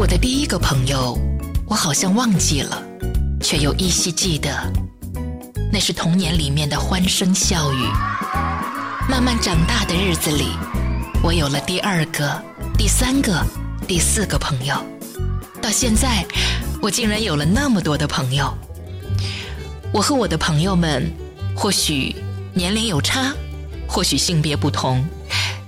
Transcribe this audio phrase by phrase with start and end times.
[0.00, 1.14] 我的第一个朋友，
[1.66, 2.82] 我好像忘记了，
[3.42, 4.50] 却又依稀记得，
[5.70, 7.86] 那是童年里面的欢声笑语。
[9.10, 10.56] 慢慢长大的日子里，
[11.22, 12.42] 我有了第二个、
[12.78, 13.44] 第三个、
[13.86, 14.82] 第四个朋友，
[15.60, 16.24] 到现在，
[16.80, 18.50] 我竟然有了那么多的朋友。
[19.92, 21.12] 我和我的朋友们，
[21.54, 22.16] 或许
[22.54, 23.34] 年龄有差，
[23.86, 25.04] 或许性别不同，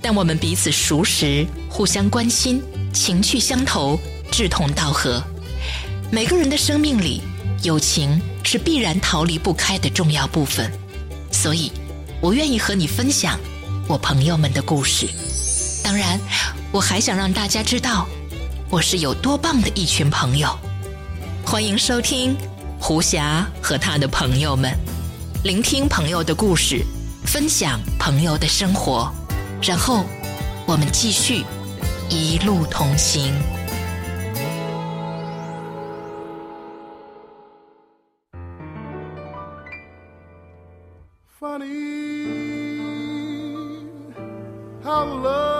[0.01, 3.99] 但我们彼此熟识，互相关心，情趣相投。
[4.33, 5.21] 志同道合，
[6.11, 7.21] 每个人的生命里，
[7.61, 10.71] 友情是必然逃离不开的重要部分。
[11.31, 11.71] 所以，
[12.19, 13.39] 我愿意和你分享
[13.87, 15.07] 我朋友们的故事。
[15.83, 16.19] 当然，
[16.71, 18.07] 我还想让大家知道，
[18.71, 20.49] 我是有多棒的一群朋友。
[21.45, 22.35] 欢迎收听
[22.79, 24.75] 胡霞和他的朋友们，
[25.43, 26.83] 聆听朋友的故事，
[27.23, 29.13] 分享朋友的生活，
[29.61, 30.03] 然后
[30.65, 31.45] 我们继续
[32.09, 33.31] 一路同行。
[41.53, 41.69] funny
[44.83, 45.52] how love.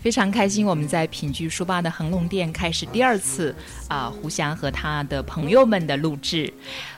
[0.00, 3.54] 非常开心，我们在品居书吧的恒隆店开始第二次
[3.86, 6.50] 啊，胡霞和他的朋友们的录制，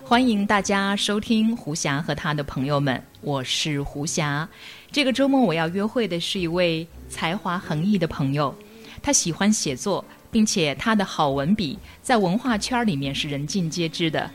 [0.05, 4.49] 欢迎大家收听胡霞和他的朋友们，我是胡霞。
[4.93, 8.55] 这个周末我要约会的是一位才华横溢的朋友，
[9.03, 14.31] 他喜欢写作，并且他的好文笔在文化圈里面是人尽皆知的。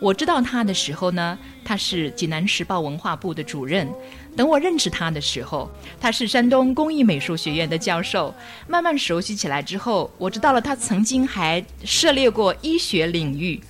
[0.00, 3.86] 我知道他的时候呢，他是济南时报文化部的主任。
[4.34, 8.34] 等我认识他的时候，他是山东工艺美术学院的教授。
[8.66, 13.60] 慢慢熟悉起来之后，我知道了他曾经还涉猎过医学领域。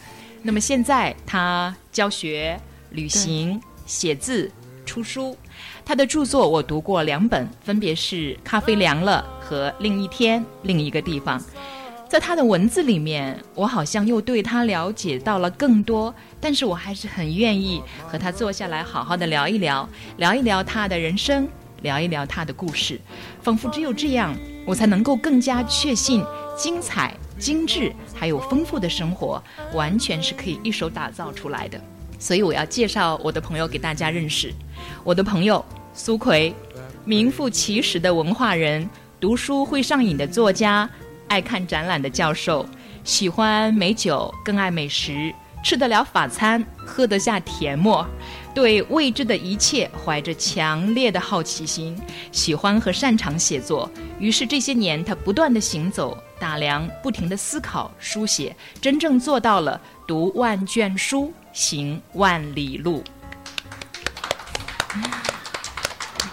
[0.42, 2.58] 那么现在他教学、
[2.90, 4.50] 旅行、写字、
[4.86, 5.36] 出书。
[5.84, 11.40] 他的著作我读过两本，分别是《咖啡凉了》和《另一天另一个地方》。
[12.10, 21.48] 在他的文字里面，我好像又对他了解到了更多，但是我还是很愿意和他坐下来好好的聊一聊，聊一聊他的人生，
[21.82, 23.00] 聊一聊他的故事，
[23.40, 26.24] 仿佛只有这样，我才能够更加确信，
[26.56, 29.40] 精彩、精致还有丰富的生活，
[29.72, 31.80] 完全是可以一手打造出来的。
[32.18, 34.52] 所以我要介绍我的朋友给大家认识，
[35.04, 36.52] 我的朋友苏奎，
[37.04, 40.90] 名副其实的文化人，读书会上瘾的作家。
[41.30, 42.66] 爱看展览的教授，
[43.04, 45.32] 喜欢美酒，更爱美食，
[45.62, 48.04] 吃得了法餐，喝得下甜沫，
[48.52, 51.96] 对未知的一切怀着强烈的好奇心，
[52.32, 53.88] 喜欢和擅长写作。
[54.18, 63.04] 于是这些年，他不断的行走、打量，不停的思考、书写，真正做到了读万卷书，行万里路。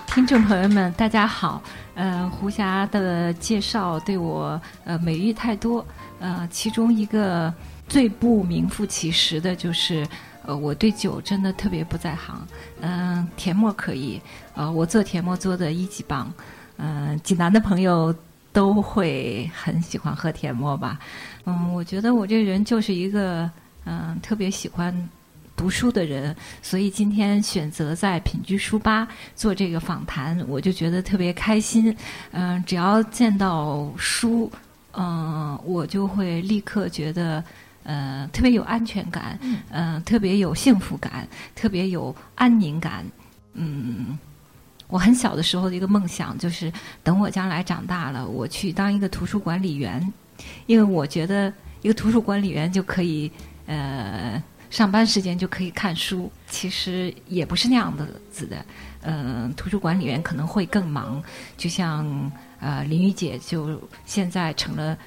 [0.07, 1.61] 听众朋友们，大家好。
[1.97, 5.83] 呃，胡霞的介绍对我呃美誉太多，
[6.19, 7.51] 呃，其中一个
[7.89, 10.07] 最不名副其实的就是，
[10.45, 12.47] 呃，我对酒真的特别不在行，
[12.81, 14.21] 嗯，甜沫可以，
[14.53, 16.31] 呃，我做甜沫做的一级棒，
[16.77, 18.13] 嗯，济南的朋友
[18.53, 20.99] 都会很喜欢喝甜沫吧，
[21.45, 23.49] 嗯，我觉得我这人就是一个
[23.85, 25.09] 嗯特别喜欢。
[25.57, 31.93] 读书的人，所以今天选择在品居书吧做这个访谈，我就觉得特别开心。
[32.31, 34.49] 嗯，只要见到书，
[34.93, 37.43] 嗯，我就会立刻觉得，
[37.83, 39.37] 呃，特别有安全感，
[39.71, 43.03] 嗯，特别有幸福感，特别有安宁感。
[43.55, 44.15] 嗯，
[44.87, 46.71] 我很小的时候的一个梦想就是，
[47.01, 50.13] 等我将来长大了，我去当一个图书管理员，
[50.67, 51.51] 因为我觉得
[51.81, 53.31] 一个图书管理员就可以，
[53.65, 54.41] 呃。
[54.69, 58.65] 上班时间就可以看书，其实也不是那样的子的。
[59.01, 61.23] 嗯，图书管理员可能会更忙，
[61.55, 64.97] 就像呃林雨姐就现在成了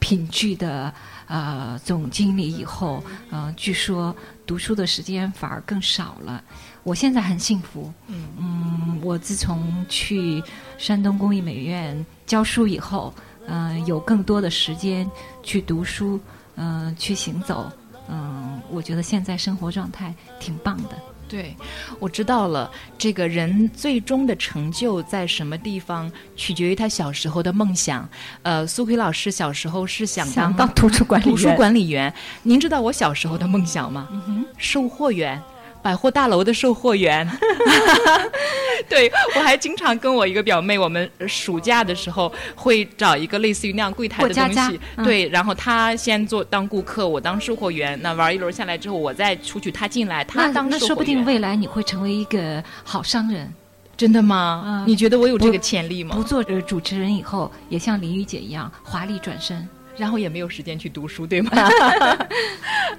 [0.00, 0.92] 品剧的
[1.28, 4.14] 呃总经理以后，嗯，据说
[4.44, 6.42] 读书的时间反而更少了。
[6.82, 10.42] 我现在很幸福，嗯，我自从去
[10.76, 13.14] 山东工艺美院教书以后，
[13.46, 15.08] 嗯，有更多的时间
[15.42, 16.20] 去读书，
[16.56, 17.70] 嗯，去行走。
[18.08, 20.90] 嗯，我觉得现在生活状态挺棒的。
[21.26, 21.56] 对，
[21.98, 22.70] 我知道了。
[22.98, 28.06] 这个人最终的成就在什么地方，取决于他小时候的梦想。
[28.42, 32.12] 呃，苏奎老师小时候是想当当图书管理图书管理员。
[32.42, 34.06] 您知道我小时候的梦想吗？
[34.12, 35.42] 嗯哼，售货员。
[35.84, 37.28] 百货大楼的售货员，
[38.88, 53.52] 对我还经常跟我一个表妹，我们暑假的时候会找一个类似于那样柜台的东西，对，然后她先做当顾客，我当售货员，那玩一轮下来之后，我再出去，她进来，她当那说不定未来你会成为一个好商人，
[53.94, 54.84] 真的吗？
[54.86, 56.16] 你觉得我有这个潜力吗？
[56.16, 59.68] 不做主持人以后，也像林雨姐一样华丽转身。
[59.96, 61.50] 然后也没有时间去读书，对吗？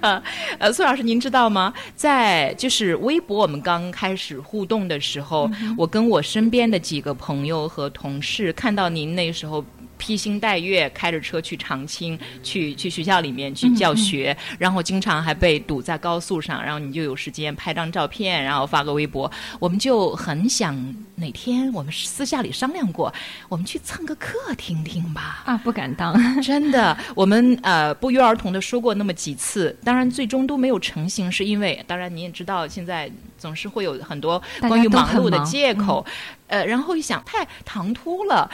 [0.01, 0.21] 呃
[0.59, 1.73] 呃，苏老师，您知道吗？
[1.95, 9.63] 在就是微博我们刚开始互动的时候，我跟我身边的几个朋友和同事看到您那时候。
[9.97, 19.31] 披星戴月开着车去长青，去去学校里面去教学，然后经常还被堵在高速上，然后你就有时间拍张照片，然后发个微博。
[19.59, 20.75] 我们就很想
[21.15, 23.13] 哪天我们私下里商量过，
[23.49, 25.43] 我们去蹭个课听听吧。
[25.45, 36.05] 啊，不敢当， 真的，我们呃不约而同的说过那么几次，当然最终都没有成型，是因为当然你也知道，现在总是会有很多关于忙碌的借口，
[36.47, 38.49] 呃，然后一想太唐突了。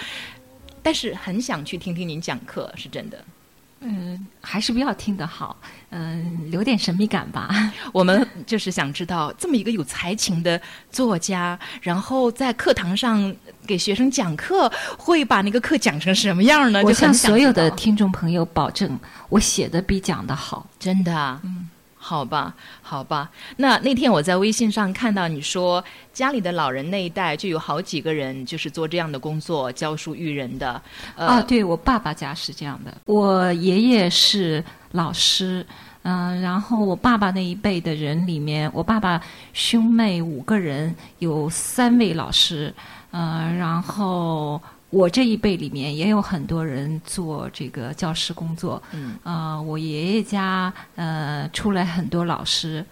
[0.83, 3.23] 但是很想去听听您讲课，是真的。
[3.83, 5.57] 嗯，还是不要听的好。
[5.89, 7.49] 嗯，留点神秘感吧。
[7.91, 10.61] 我们就是想知道，这么一个有才情的
[10.91, 13.35] 作家，然后在课堂上
[13.65, 16.83] 给学生讲课，会把那个课讲成什么样呢？
[16.83, 18.99] 我向所有的听众朋友保证，
[19.29, 21.39] 我写的比讲的好，真的。
[21.43, 21.67] 嗯。
[22.03, 22.51] 好吧，
[22.81, 23.29] 好吧。
[23.57, 25.81] 那那天我在微信上看到你说，
[26.11, 30.81] 家里的老人那一代就有好几个人就是做这样的工作，教书育人的。
[31.15, 32.91] 啊，对我爸爸家是这样的。
[33.05, 34.63] 我爷爷是
[34.93, 35.63] 老师，
[36.01, 39.21] 嗯，然后我爸爸那一辈的人里面，我爸爸
[39.53, 42.73] 兄妹五个人，有三位老师，
[43.11, 44.59] 嗯，然后。
[44.91, 52.85] 我这一辈里面也有很多人做这个教师工作，嗯，啊，我爷爷家呃出来很多老师，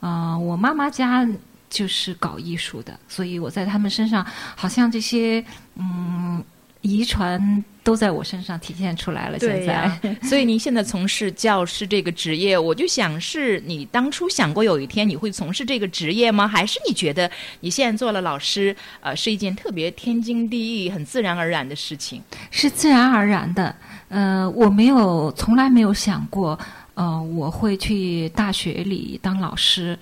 [0.00, 1.24] 啊，我妈妈家
[1.70, 4.26] 就是搞艺术的，所以我在他们身上
[4.56, 5.44] 好像这些
[5.76, 6.42] 嗯。
[6.82, 9.38] 遗传都在我身上体现出来了。
[9.38, 9.90] 现在，
[10.22, 16.46] 所以您现在从事教师这个职业，我就想是你当初想过有一天你会从事这个职业吗？
[16.46, 17.30] 还是你觉得
[17.60, 22.20] 你现在做了老师，呃，是一件特别天经地义、很自然而然的事情？
[22.50, 23.74] 是自然而然的。
[24.08, 26.58] 呃，我没有，从来没有想过，
[26.94, 29.98] 呃，我会去大学里当老师。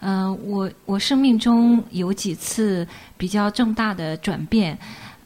[0.00, 2.86] 嗯，我我生命中有几次
[3.16, 4.78] 比较重大的转变。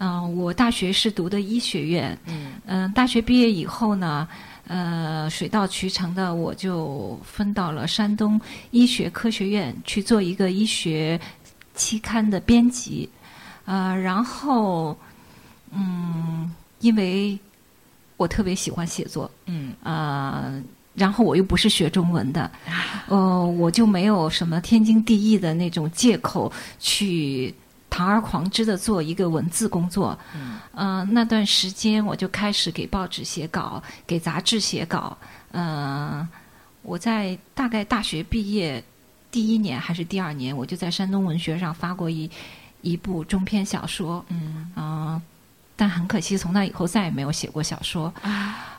[0.04, 2.18] 嗯，我大学是读的医学院。
[2.26, 4.26] 嗯，嗯，大学毕业以后呢，
[4.66, 8.40] 呃，水到渠成的我就分到了山东
[8.72, 11.20] 医学科学院去做一个医学
[11.76, 13.08] 期刊的编辑。
[13.64, 14.98] 呃，然后，
[15.70, 17.38] 嗯，因为
[18.16, 19.30] 我特别喜欢写作。
[19.46, 20.60] 嗯，呃，
[20.94, 22.50] 然后我又不是学中文的，
[23.06, 26.50] 呃，我就没有什么天经地义的那种借口
[26.80, 27.54] 去。
[27.92, 30.18] 堂而皇之的做一个文字工作，
[30.74, 35.14] 嗯，那段时间我就开始给报纸写稿，给杂志写稿。
[35.50, 36.26] 嗯，
[36.80, 38.82] 我在大概大学毕业
[39.30, 42.30] 第一年还是第二年，我就在山东文学上发过一
[42.80, 44.24] 一部中篇小说。
[44.28, 45.20] 嗯，啊，
[45.76, 48.10] 但很可惜，从那以后再也没有写过小说。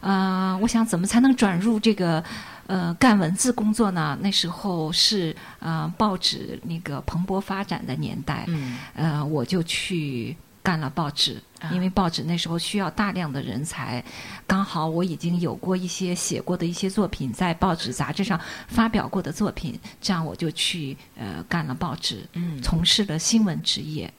[0.02, 2.24] 啊，我想怎么才能转入这个？
[2.66, 8.48] 呃，干文字工作呢，那时候是呃报纸那个蓬勃发展的年代，
[8.96, 11.42] 呃，我就去干了报纸，
[11.74, 14.02] 因为报纸那时候需要大量的人才，
[14.48, 18.40] 刚好我已经有过一些写过的一些作品，在报纸杂志上
[18.70, 22.26] 发表过的作品，这样我就去呃干了报纸，
[22.62, 24.12] 从事了新闻职业，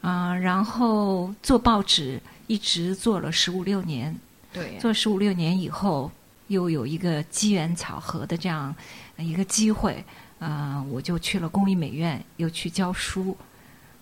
[0.00, 4.18] 啊，然后做报纸一直做了十五六年，
[4.52, 6.10] 对，做十五六年以后。
[6.48, 8.74] 又有一个机缘巧合的这样
[9.16, 10.04] 一个机会，
[10.38, 13.36] 啊，我就去了工艺美院，又去教书，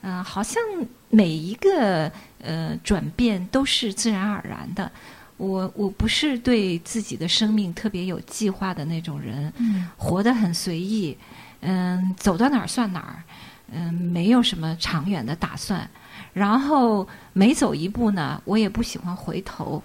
[0.03, 0.63] 嗯，好像
[1.09, 2.11] 每一个
[2.43, 4.91] 呃转变都是自然而然的。
[5.37, 9.53] 我我不是对自己的生命特别有计划的那种人，
[9.97, 11.17] 活得很随意，
[11.61, 13.25] 嗯，走到哪儿算哪儿，
[13.73, 15.89] 嗯，没有什么长远的打算。
[16.33, 19.83] 然后每走一步呢，我也不喜欢回头。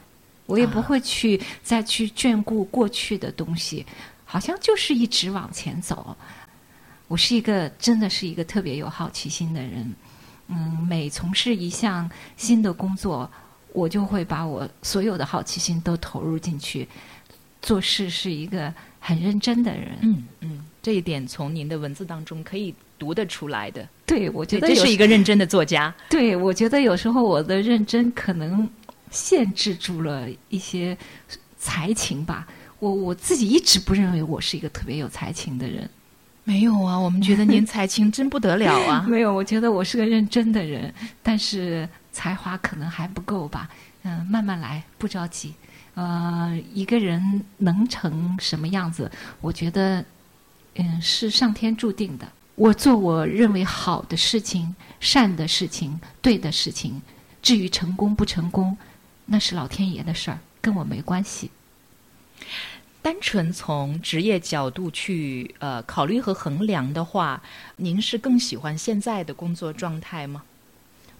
[0.50, 3.86] 我也不会去再去眷顾过去的东西，
[4.26, 6.18] 好像就是一直往前走。
[7.08, 9.94] 我是一个真的是一个特别有好奇心的人，
[10.48, 13.30] 嗯，每从事一项新的工作，
[13.74, 16.88] 我就会把我所有的好奇心都投入进去。
[17.62, 23.86] 做事是一个很认真的人，嗯嗯，这一点从您的文字当中可以读得出来的。
[24.06, 25.94] 对，我觉得这是一个认真的作家。
[26.10, 28.68] 对，我觉得有时候我的认真可能
[29.10, 30.98] 限制住了一些
[31.58, 32.48] 才情吧。
[32.80, 35.90] 我我自己一直不认为我是一个特别有才情的人。
[36.46, 39.06] 没有啊，我们觉得您才情真不得了啊。
[39.08, 43.70] 没有，我觉得我是个认真的人，但是才华可能还不够吧。
[44.04, 45.54] 嗯，慢慢来，不着急。
[45.94, 49.12] 呃，一个人能成什么样子，
[49.42, 50.04] 我觉得，
[50.76, 52.26] 嗯，是上天注定的。
[52.56, 57.02] 我做我认为好的事情、善的事情、对的事情。
[57.42, 58.76] 至于成功不成功，
[59.30, 61.52] 那是老天爷的事儿，跟我没关系。
[63.02, 67.42] 单纯从职业角度去呃考虑和衡量的话，
[67.78, 70.44] 您是更喜欢现在的工作状态吗？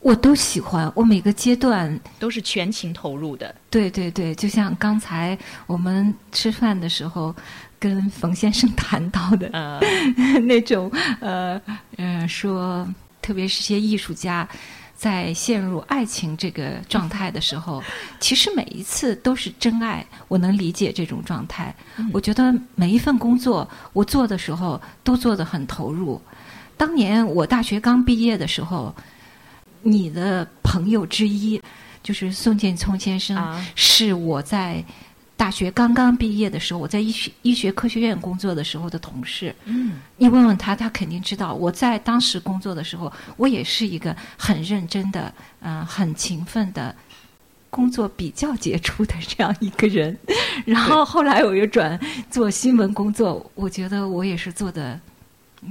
[0.02, 3.54] 我都喜欢，我每个阶段都是全情投入的。
[3.70, 5.38] 对对对，就像刚才
[5.68, 7.36] 我们吃饭的时候
[7.78, 9.50] 跟冯先生 谈到的
[10.44, 10.90] 那种
[11.20, 11.62] 呃
[11.98, 12.88] 呃，说
[13.22, 14.48] 特别是些艺术家
[15.00, 17.82] 在陷入爱情这个状态的时候，
[18.20, 20.06] 其实每一次都是真爱。
[20.28, 21.74] 我能理解这种状态。
[22.12, 26.22] 我觉得每一份工作我做的时候都做得很投入。
[26.76, 28.94] 当年我大学刚毕业的时候。
[29.82, 31.60] 你的朋友之一
[32.04, 34.84] 就是宋建聪先生，是我在
[35.50, 39.56] 大学刚刚毕业的时候，我在医学医学科学院工作的时候的同事。
[39.66, 41.56] 嗯，你问问他，他肯定知道。
[41.56, 46.96] 我在当时工作的时候，我也是一个很认真的、嗯，很勤奋的，
[47.72, 50.16] 工作比较杰出的这样一个人。
[50.68, 55.02] 然后后来我又转做新闻工作，我觉得我也是做的，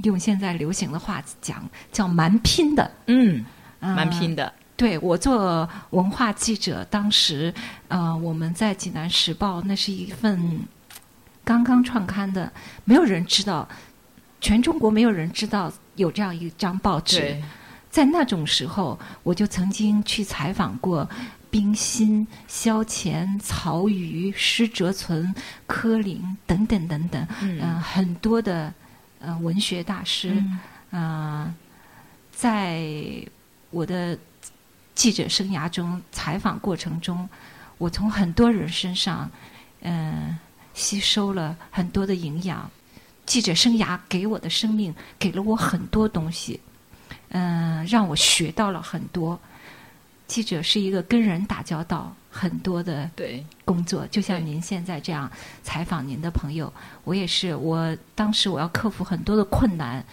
[0.03, 2.91] 用现在流行的话讲，叫蛮拼的。
[3.05, 3.45] 嗯。
[3.79, 7.53] 蛮拼的，对我做文化记者，当时
[7.89, 10.61] 呃，我们在济南时报，那是一份
[11.43, 12.49] 刚刚创刊的，
[12.85, 13.67] 没有人知道，
[14.39, 17.37] 全中国没有人知道有这样一张报纸。
[17.89, 21.05] 在那种时候，我就曾经去采访过
[21.51, 25.35] 冰心、萧乾、曹禺、施哲存、
[25.67, 28.73] 柯林等等等等，嗯，很多的
[29.19, 30.41] 呃文学大师，
[30.91, 31.53] 嗯，
[32.31, 32.81] 在。
[33.71, 34.17] 我的
[34.99, 37.29] 记者生涯中，采访过程中，
[37.77, 39.31] 我从很多人身上，
[39.79, 40.37] 嗯，
[40.73, 42.69] 吸收了很多的营养。
[43.25, 46.59] 记者生涯给我的生命，给了我很多东西，
[47.29, 49.39] 嗯，让我学到了很多。
[50.27, 53.09] 记者是一个跟人打交道很多的
[53.63, 55.31] 工作，就像您现在这样
[55.63, 56.73] 采访您的朋友，
[57.05, 57.55] 我也是。
[57.55, 60.03] 我当时我要克服很多的困难，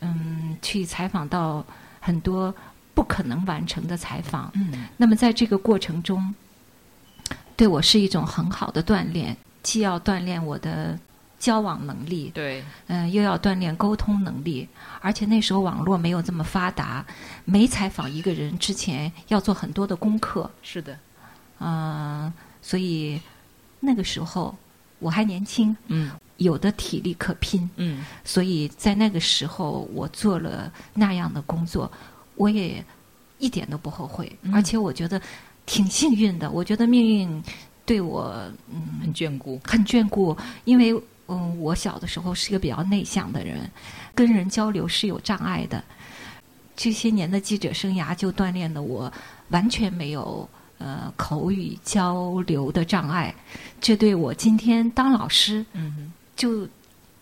[0.00, 1.64] 嗯，去采访到
[1.98, 2.54] 很多。
[2.98, 6.34] 不可能完成的采访，嗯，那么在这个过程中，
[7.56, 10.98] 对我是一种很好的锻炼，既要锻炼我的
[11.38, 14.68] 交往能力，对，嗯，又要锻炼沟通能力，
[15.00, 17.06] 而且那时候网络没有这么发达，
[17.44, 20.98] 没采访一个人之前要做很多的功课，是的，
[21.60, 23.22] 嗯，所以
[23.78, 24.52] 那个时候
[24.98, 31.88] 我还年轻，嗯，有的体力可拼，嗯，所以在那个时候我做了那样的工作。
[32.38, 32.82] 我也
[33.38, 35.20] 一点都不后悔，而且我觉得
[35.66, 36.50] 挺幸运的。
[36.50, 37.42] 我觉得命运
[37.84, 38.34] 对我
[38.72, 40.34] 嗯很眷顾，很眷顾。
[40.64, 40.94] 因为
[41.26, 43.70] 嗯，我小的时候是一个比较内向的人，
[44.14, 45.84] 跟人交流是有障碍的。
[46.74, 49.12] 这些年的记者生涯就锻炼了我，
[49.48, 53.34] 完全没有呃口语交流的障碍。
[53.80, 56.66] 这对我今天当老师，嗯，就。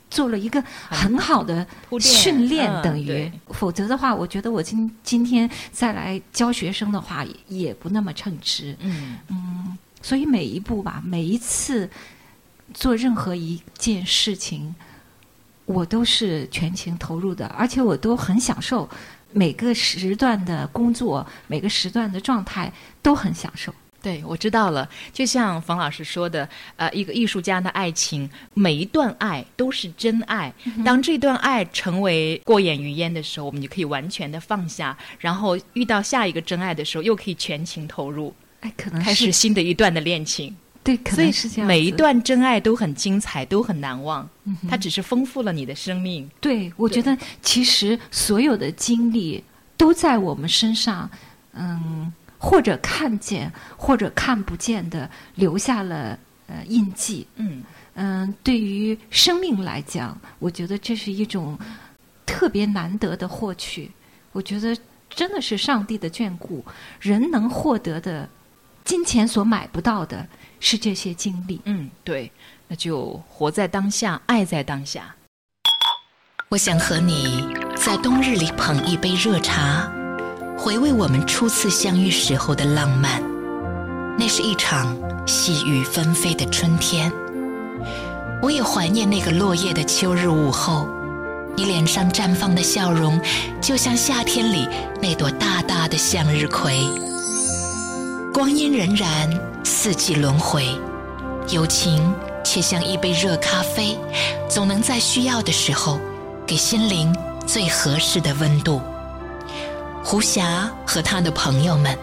[0.08, 1.66] 做了一个很好的
[2.00, 8.76] 训练，等于，否则的话，我觉得我今今天再来教学生的话，也不那么称职。
[8.80, 11.90] 嗯嗯，所以每一步吧，每一次
[12.72, 14.74] 做任何一件事情，
[15.64, 18.88] 我都是全情投入的，而且我都很享受
[19.32, 22.72] 每个时段的工作，每个时段的状态
[23.02, 23.74] 都很享受。
[24.02, 24.88] 对，我知道了。
[25.12, 30.52] 就像冯老师说的，呃，一个艺术家的爱情，每一段爱都是真爱。
[30.84, 38.32] 当这段爱成为过眼云烟的时候，我们就可以完全的放下，然后遇到下一个真爱的时候，又可以全情投入。
[38.60, 40.54] 哎，可能开始新的一段的恋情。
[40.84, 41.66] 对，可能是这样。
[41.66, 44.28] 每一段真爱都很精彩，都很难忘。
[44.68, 46.30] 它只是丰富了你的生命。
[46.40, 49.42] 对，我觉得其实所有的经历
[49.76, 51.10] 都在我们身上。
[51.54, 52.12] 嗯。
[52.46, 57.26] 或者看见，或者看不见的留下了呃印记。
[57.34, 61.58] 嗯嗯，对于生命来讲，我觉得这是一种
[62.24, 63.90] 特别难得的获取。
[64.30, 64.76] 我觉得
[65.10, 66.64] 真的是上帝的眷顾。
[67.00, 68.28] 人能获得的，
[68.84, 70.24] 金钱所买不到的，
[70.60, 71.60] 是这些经历。
[71.64, 72.30] 嗯，对，
[72.68, 75.12] 那就活在当下，爱在当下。
[76.50, 79.90] 我想和你在冬日里捧一杯热茶，
[80.58, 83.22] 回味我们初次相遇时候的浪漫。
[84.18, 84.96] 那是一场
[85.26, 87.12] 细雨纷飞的春天。
[88.42, 90.88] 我也怀念那个落叶的秋日午后，
[91.56, 93.20] 你脸上绽放的笑容，
[93.60, 94.66] 就像夏天里
[95.00, 96.80] 那朵大大的向日葵。
[98.32, 100.66] 光阴荏苒，四季轮回，
[101.50, 102.12] 友情
[102.44, 103.98] 却像一杯热咖啡，
[104.48, 106.00] 总能在需要的时候，
[106.46, 107.14] 给心灵
[107.46, 108.80] 最合适的温度。
[110.08, 111.98] 胡霞和他的朋友们，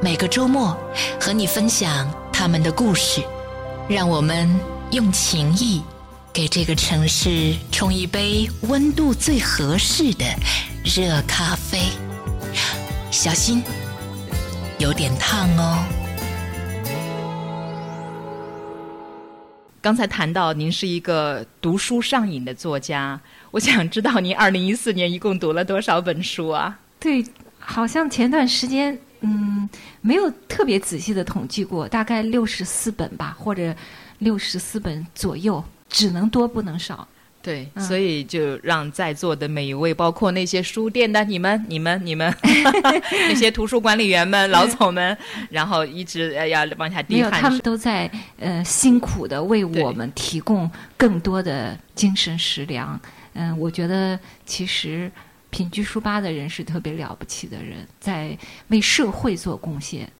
[0.00, 0.72] 每个周末
[1.20, 3.20] 和你分享他们的故事，
[3.88, 4.48] 让我们
[4.92, 5.82] 用情谊
[6.32, 10.24] 给这个城市冲一杯温度最合适的
[10.84, 11.88] 热咖啡。
[13.10, 13.60] 小心。
[14.78, 15.84] 有点烫哦。
[19.80, 26.78] 刚才谈到您是一个读书上瘾的作家，我想知道您二零一四年一共读了多少本书啊？
[27.00, 27.24] 对，
[27.70, 29.68] 好像前段时间嗯
[30.00, 33.72] 没有特别仔细的统计过，大概六十四本吧，或者
[34.18, 37.06] 六十四本左右，只能多不能少。
[37.42, 45.16] 对，所以就让在座的每一位，包括那些书店的你们、你们、你们， 那些图书管理员们、老总们，
[45.48, 47.30] 然后一直要往下低汗。
[47.40, 53.00] 他们都在呃辛苦的为我们提供更多的精神食粮。
[53.32, 55.10] 嗯，我觉得其实
[55.50, 58.36] 品居书吧的人是特别了不起的人，在
[58.68, 60.10] 为社会做贡献。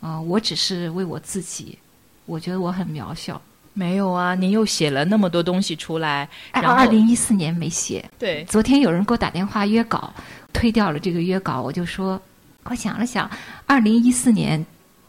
[0.00, 1.78] 啊，我只是为我自己，
[2.26, 3.40] 我觉得我很渺小。
[3.72, 8.08] 没有啊，您又写了那么多东西出来，然后二零一四年没写。
[8.18, 10.12] 对，昨天有人给我打电话约稿，
[10.52, 12.20] 推掉了这个约稿，我就说，
[12.64, 13.28] 我想了想，
[13.66, 14.64] 二零一四年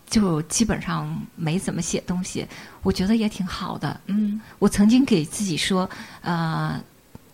[0.10, 2.46] 就基本上没怎么写东西，
[2.84, 4.00] 我觉得也挺好的。
[4.08, 5.90] 嗯，我曾经给自己说，
[6.22, 6.78] 呃，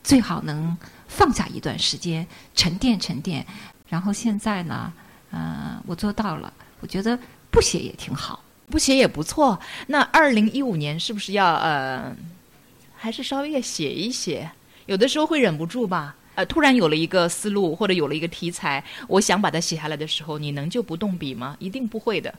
[0.03, 0.77] 最好能
[1.13, 3.46] 放下一段时间，沉淀沉淀。
[3.88, 4.91] 然后现在呢，
[5.29, 7.17] 呃，我做到了，我觉得
[7.51, 8.43] 不写也挺好。
[8.70, 9.60] 不写也不错。
[9.88, 12.16] 那二零一五年是不是要呃，
[12.96, 14.50] 还是稍微要写一写？
[14.87, 16.16] 有的时候会忍不住吧。
[16.35, 21.55] 呃，突然有了一个思路或者有了一个题材，我想把它写下来的时候，你能就不动笔吗？
[21.59, 22.33] 一定不会的。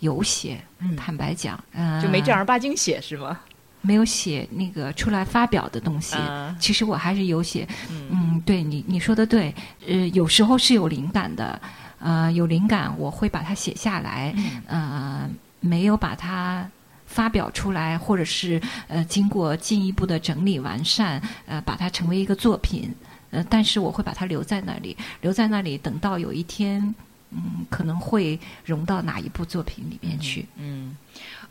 [0.00, 0.60] 有写，
[0.96, 1.62] 坦白讲，
[2.02, 3.40] 就没正儿八经写是吗？
[3.84, 6.16] 没有写那个出来发表的东西。
[6.58, 7.68] 其实我还是有写。
[8.10, 9.54] 嗯，对你你说的对。
[9.86, 11.60] 呃，有时候是有灵感的。
[12.00, 14.34] 呃，有灵感我会把它写下来。
[14.66, 15.30] 呃。
[15.66, 16.68] 没有把它
[17.06, 22.94] 发表出来，或者是呃经过进一步的整理完善，呃把它成为一个作品，
[23.30, 26.94] 呃但是我会把它留在那里，留在那里，等到有一天，
[27.30, 30.44] 嗯可能会融到哪一部作品里面去。
[30.58, 30.94] 嗯，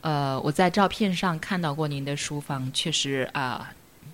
[0.04, 3.72] 呃我在照片上看到过您的书房，确实啊。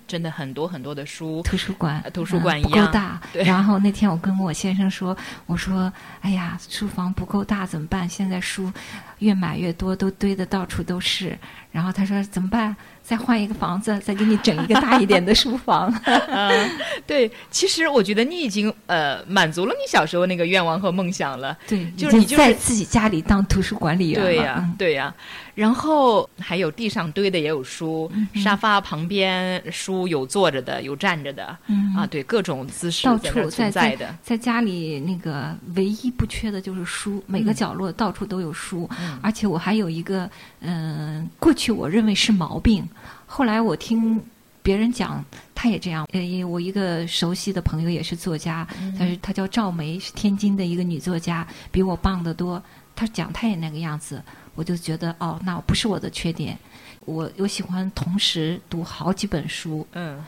[0.09, 3.21] 真的很多很多的书，图书馆，图书馆一样不够大。
[3.31, 8.09] 然后那天我跟我先生说：“我说，哎呀，书房不够大怎么办？
[8.09, 8.73] 现在书
[9.19, 11.37] 越买越多，都堆的到处都是。”
[11.71, 12.75] 然后他说：“怎么办？
[13.09, 15.91] 再换一个房子，再给你整一个大一点的书房。
[17.07, 21.57] ”对，其实我觉得你已经呃满足了你小时候那个愿望和梦想了。
[21.67, 25.11] 对，就是你就在自己家里当图书管理员对呀，对呀。
[25.55, 34.15] 然后还有地上堆的也有书，沙发旁边书有坐着的，有站着的，嗯啊，对，各种姿势到处存在的。
[34.23, 38.89] 在家里那个唯一不缺的就是书，每个角落到处都有书，
[39.21, 40.29] 而且我还有一个
[40.61, 42.87] 嗯，过去我认为是毛病，
[43.31, 44.19] 后来我听
[44.63, 46.07] 别人讲，他也这样。
[46.11, 52.61] 呃，我一个熟悉的朋友也是作家，但是他叫赵梅，是天津的一个女作家，比我棒得多。
[52.95, 54.21] 他讲他也那个样子。
[54.55, 56.57] 我就觉得哦，那不是我的缺点，
[57.05, 60.21] 我我喜欢同时读好几本书，嗯，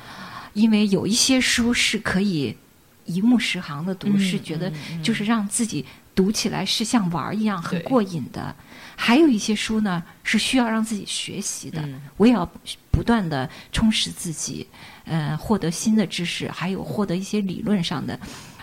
[0.53, 2.55] 因为有一些书是可以
[3.03, 4.71] 一目十行的读，是觉得
[5.03, 8.55] 就是让自己读起来是像玩儿一样很过瘾的，
[8.95, 11.83] 还有一些书呢是需要让自己学习的，
[12.17, 12.49] 我也要
[12.91, 14.67] 不断的充实自己，
[15.05, 18.19] 呃，获得新的知识，还有获得一些理论上的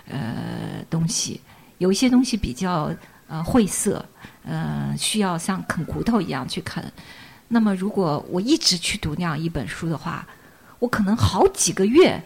[0.06, 1.40] 呃东西，
[1.78, 2.94] 有一些东西比较
[3.26, 4.04] 呃晦涩。
[4.44, 6.82] 呃，需要像啃骨头一样去啃。
[7.48, 10.26] 那么，如果我一直去读那样一本书的话，
[10.78, 12.18] 我可能好几个月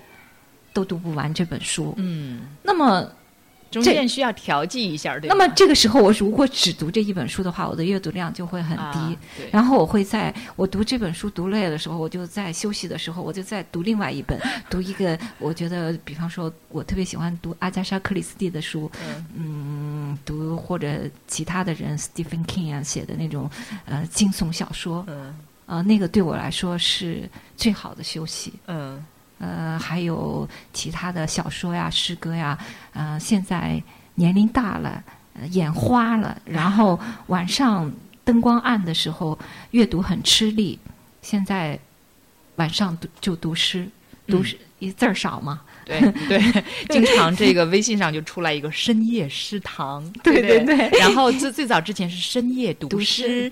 [0.73, 1.95] 都读不完这本书。
[1.97, 3.11] 嗯，那么。
[3.73, 9.19] 中间需要调剂一下，对那么这个时候，我如果只读这一本书的话，我的阅读量就会很低。
[9.51, 18.91] 然后我会在我读这本书读累的时候，我就在休息的时候，我就在读另外一本，读一个我觉得，比方说，我特别喜欢读阿加莎·克里斯蒂的书，
[19.35, 23.51] 嗯，读或者其他的人，Stephen King 啊写的那种
[23.87, 25.35] 呃惊悚小说，嗯，
[25.67, 28.53] 啊，那个对我来说是最好的休息。
[28.67, 29.03] 嗯。
[29.43, 32.57] 呃，还有其他的小说呀、诗歌呀。
[32.93, 33.83] 呃，现在
[34.15, 35.03] 年龄大了，
[35.51, 37.91] 眼花了，然后晚上
[38.23, 39.37] 灯光暗的时候
[39.73, 40.79] 阅读很吃力。
[41.23, 41.77] 现在
[42.55, 43.89] 晚上读就读诗，
[44.29, 45.61] 读诗一字儿少嘛。
[45.85, 50.88] 对对， 经常这个微信上就出来一个深夜诗堂，对对对。
[50.99, 53.51] 然后最最早之前是深夜读诗，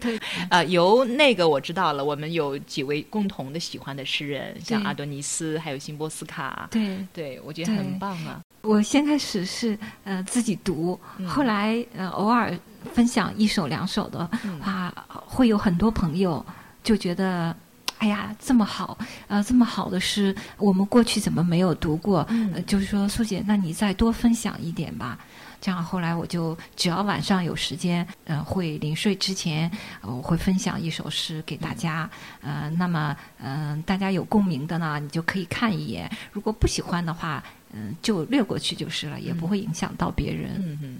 [0.50, 8.40] 呃，由那个我知道了，我们有几位共同的喜欢的诗人，像阿多尼斯，还有辛波斯卡，对对，我觉得很棒啊。
[8.62, 12.56] 我先开始是呃自己读，后来呃偶尔
[12.92, 14.18] 分享一首两首的
[14.62, 14.92] 啊，
[15.26, 16.44] 会有很多朋友
[16.82, 17.54] 就觉得。
[18.00, 18.96] 哎呀，这么好，
[19.28, 22.26] 呃，这么好的诗，我们过去怎么没有读过？
[22.30, 25.18] 嗯，就是说，苏姐，那你再多分享一点吧。
[25.60, 32.08] 这样后来我就只要晚上有时间，呃，会临睡之前，我会分享一首诗给大家。
[32.40, 40.52] 呃，那么，嗯，大家有共鸣的呢，你就可以看一眼；如果不喜欢的话，嗯，就略过去就是了，也不会影响到别人。
[40.64, 40.98] 嗯嗯。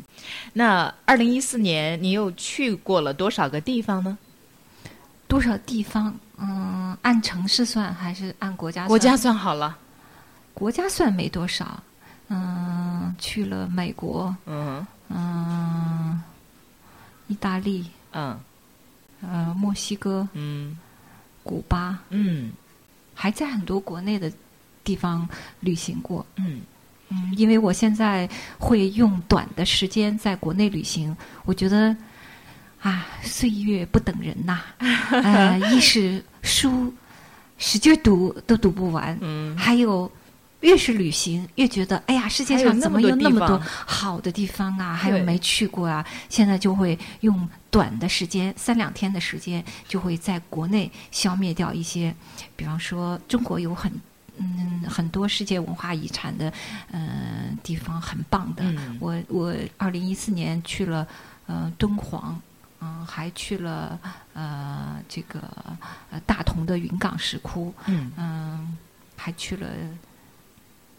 [0.52, 4.18] 那二零一四年，你又去过了多少个地方呢？
[5.30, 6.12] 多少地方？
[6.38, 8.88] 嗯，按城市算还是按国家？
[8.88, 9.78] 国家算好了，
[10.52, 11.80] 国家算没多少。
[12.28, 16.20] 嗯，去了美国，嗯嗯，
[17.28, 18.38] 意大利，嗯，
[19.20, 20.76] 呃，墨西哥，嗯，
[21.44, 22.50] 古巴，嗯，
[23.14, 24.32] 还在很多国内的
[24.82, 25.28] 地方
[25.60, 26.26] 旅行过。
[26.36, 26.62] 嗯
[27.08, 31.96] 嗯，因为我现在会用短的时间在国内旅行，我觉得。
[32.80, 34.60] 啊，岁月不等人呐！
[35.10, 36.92] 呃，一是书
[37.58, 40.10] 使劲读都读不完，嗯，还有
[40.60, 44.94] 越是旅行越觉得，哎呀，世界上怎么有那么多好的地方啊？
[44.94, 46.04] 还有没去过啊？
[46.30, 52.14] 现在就会用短的时间，三两天的时间，就会在国内消灭掉一些，
[52.56, 53.92] 比方说中国有很
[54.38, 56.50] 嗯很多世界文化遗产的
[56.92, 58.64] 嗯地方，很棒的。
[58.98, 61.06] 我我二零一四年去了
[61.46, 62.40] 呃敦煌。
[62.80, 63.98] 嗯，还去了
[64.34, 65.40] 呃这个
[66.10, 68.76] 呃大同的云冈石窟，嗯。
[69.22, 69.68] 还去了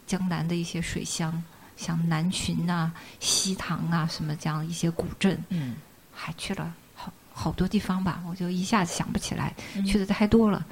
[0.06, 1.44] 江南的一些水乡，
[1.76, 5.76] 像南浔啊、西塘啊什么这样一些古镇，嗯，
[6.14, 9.56] 还去了好好多地方吧，我就一下子想不起来，
[9.88, 10.64] 去的太多了，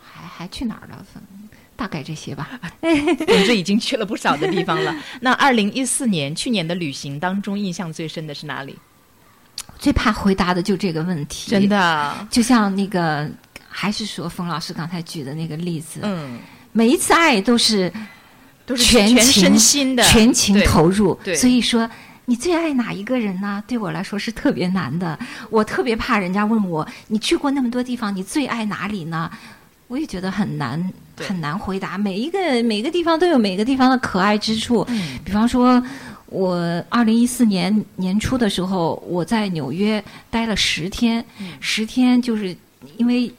[0.00, 1.04] 还还去哪儿了？
[1.76, 4.94] 大概这些吧，总之已经去了不少的地方了。
[5.20, 8.78] 那二零一四年去年的旅行当中，印象最深的是哪里？
[9.78, 13.30] 最怕回答的就这个问题，真的，就像那个，
[13.68, 16.38] 还是说冯老师刚才举的那个例子，嗯，
[16.72, 17.92] 每一次爱都是
[18.66, 20.02] 都是全身心的。
[20.02, 21.88] 全情投入，所以说
[22.24, 23.62] 你最爱哪一个人呢？
[23.68, 25.16] 对我来说是特别难的，
[25.48, 29.30] 我特别怕人家问我，你去过那么多地方，你最爱哪里呢？
[29.86, 35.80] 我也觉得很难很难回答，每一个每个地方都有每个地方的可爱之处，嗯，比方说。
[36.30, 41.24] 我二零一四年年初的时候，我在纽约待了十天，
[41.60, 42.56] 十天就是
[42.96, 43.32] 因为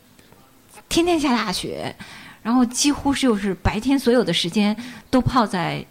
[0.88, 1.96] 天天下大雪，
[2.42, 4.76] 然后几乎就是白天所有的时间
[5.10, 5.86] 都泡在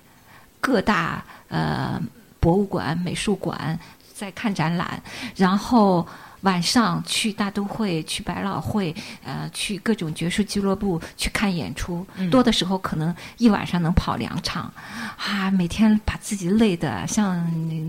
[0.61, 2.01] 各大呃
[2.41, 3.79] 博物馆、美术馆
[4.15, 5.03] 在看展览，
[5.37, 6.07] 然后。
[6.42, 14.72] 晚上去大都会、去百老汇，呃，去各种爵士俱乐部去看演出，多的时候可能一晚上能跑两场，
[15.16, 17.37] 啊，每天把自己累的像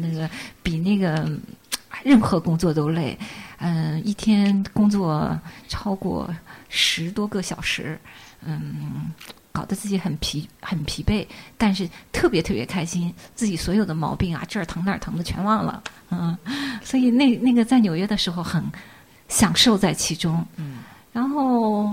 [0.01, 0.29] 那个
[0.63, 1.29] 比那个
[2.03, 3.17] 任何工作都累，
[3.57, 6.29] 嗯，一天工作超过
[6.69, 7.99] 十多个小时，
[8.43, 9.12] 嗯。
[9.51, 11.25] 搞得自己很疲很疲惫，
[11.57, 16.38] 但是特别特别开心，自己所有的毛病啊这儿疼那儿疼的全忘了，嗯，
[16.83, 18.63] 所以那那个在纽约的时候很
[19.27, 20.79] 享受在其中，嗯，
[21.12, 21.91] 然后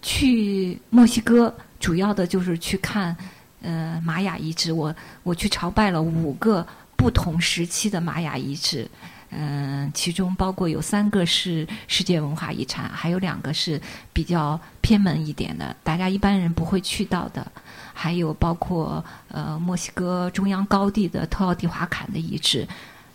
[0.00, 3.16] 去墨西哥主要的就是去看
[3.60, 8.88] 呃玛雅遗址，我我去朝拜了五个不同时期的玛雅遗址。
[9.36, 13.80] 嗯，其中包括有三个是世界文化遗产，还有两个是
[14.12, 17.50] 比较偏门一点的，大家一般人不会去到的。
[17.94, 22.68] 还有包括呃墨西哥中央高地的特奥蒂华坎的遗址，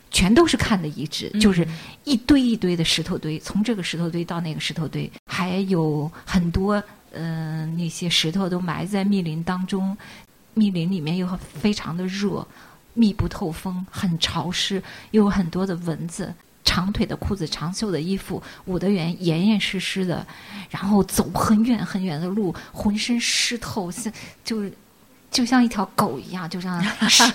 [0.10, 1.68] 全都是看的遗址，就是
[2.06, 9.96] 一堆一堆的石头堆，从这个石头堆到那个石头堆，还有很多嗯那些石头都埋在密林当中，
[10.56, 12.44] 密林里面又非常的热。
[12.96, 16.34] 密不透风，很潮湿，又有很多的蚊子。
[16.80, 20.26] 长腿的裤子，长袖的衣服，捂得严严严实实的。
[20.70, 24.12] 然后走很远很远的路，浑身湿透，像
[24.46, 24.72] 就是
[25.30, 26.82] 就像一条狗一样，就像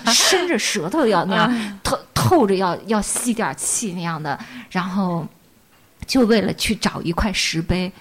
[0.07, 4.39] 伸 着舌头要那样透透着要要吸点气那样的。
[4.71, 5.27] 然后
[6.07, 7.91] 就为了去找一块石碑，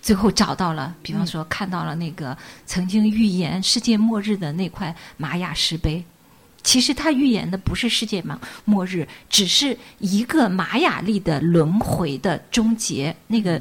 [0.00, 6.04] 最后找到了，比方说看到了那个曾经预言世界末日的那块玛雅石碑。
[6.64, 13.14] 其实他预言的不是世界末末日，只是一个玛雅历的轮回的终结。
[13.26, 13.60] 那个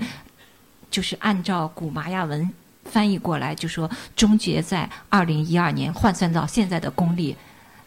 [0.89, 2.49] 就是按照古玛雅文
[2.85, 7.35] 翻译过来，就说终结在二零一二年，换算到现在的公历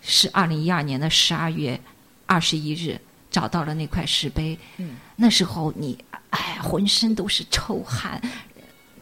[0.03, 1.81] 是二零一二年的十二月
[2.27, 3.01] 二十一日
[3.31, 4.59] 找到了那块石碑。
[4.77, 5.99] 嗯，那时候你
[6.29, 8.21] 哎，浑身都是臭汗，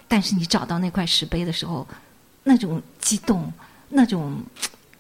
[0.07, 1.85] 但是你找到那块石碑的时候，
[2.45, 3.53] 那种激动，
[3.89, 4.41] 那种。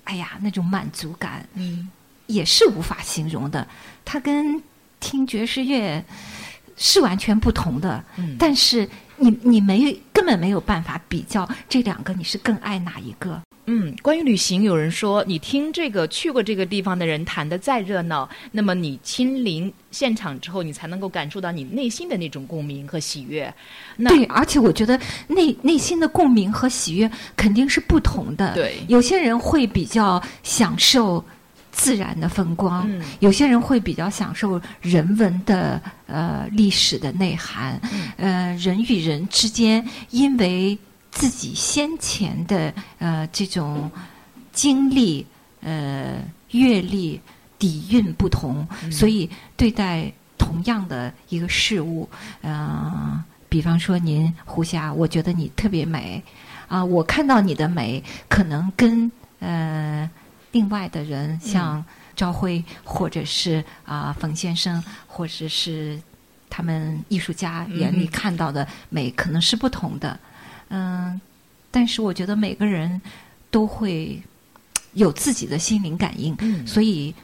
[0.04, 1.88] 哎呀，那种满足感，嗯，
[2.26, 3.66] 也是无法形容的。
[4.04, 4.62] 它跟
[5.00, 6.04] 听爵士乐
[6.76, 13.40] 是完全不同的，嗯，但是你你没根本没有办法比较这两个，你是更爱哪一个？
[13.66, 23.52] 嗯，关于旅行，有人说你听这个去过这个地方的人谈的再热闹，那么你亲临现场之后，你才能够感受到你内心的那种共鸣和喜悦。
[23.96, 28.52] 对，而且我觉得内内心的共鸣和喜悦肯定是不同的。
[28.52, 31.24] 对，有些人会比较享受
[31.72, 40.78] 自然的风光，嗯，有些人会比较享受人文的呃历史的内涵，嗯，呃，人与人之间因为。
[41.14, 43.90] 自己先前的呃这种
[44.52, 45.24] 经历、
[45.60, 47.20] 呃阅历、
[47.58, 52.08] 底蕴不同，所以对待同样的一个事物，
[52.42, 56.22] 嗯，比方说您胡霞，我觉得你特别美
[56.68, 60.08] 啊，我看到你的美，可能跟呃
[60.52, 66.00] 另外的人，像朝辉或者是啊冯先生，或者是
[66.50, 70.18] 他们艺术家眼里看到的美，可能是不同的。
[70.74, 71.20] 嗯，
[71.70, 73.00] 但是我觉得每个人
[73.48, 74.20] 都会
[74.94, 77.14] 有自己的心灵感应，所以，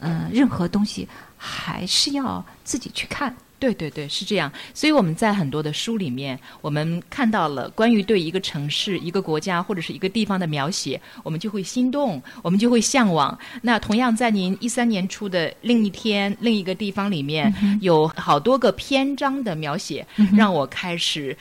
[0.00, 3.34] 嗯，任何东西还是要自己去看。
[3.58, 4.52] 对对对，是这样。
[4.74, 13.38] 所以我们在很多的书里面，我们看到了关于对一个城市、一个国家或者是一个地方的描写，我们就会心动，我们就会向往。
[13.62, 21.34] 那同样在您一三年出的《另一天》另一个地方里面，有好多个篇章的描写，让我开始。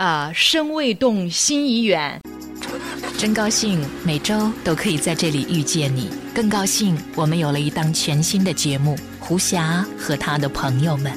[0.00, 2.18] 啊，身未动，心已远。
[3.18, 6.08] 真高兴，每周都可以在这里遇见你。
[6.34, 11.12] 更高兴，我们有了一档全新的节目《胡霞和他的朋友们》。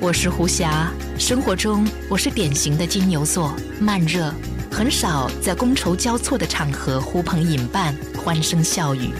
[0.00, 4.32] 我是胡霞，生活中我是典型的金牛座，慢热，
[4.70, 9.10] 很少在觥筹交错的场合呼朋引伴、欢声笑语。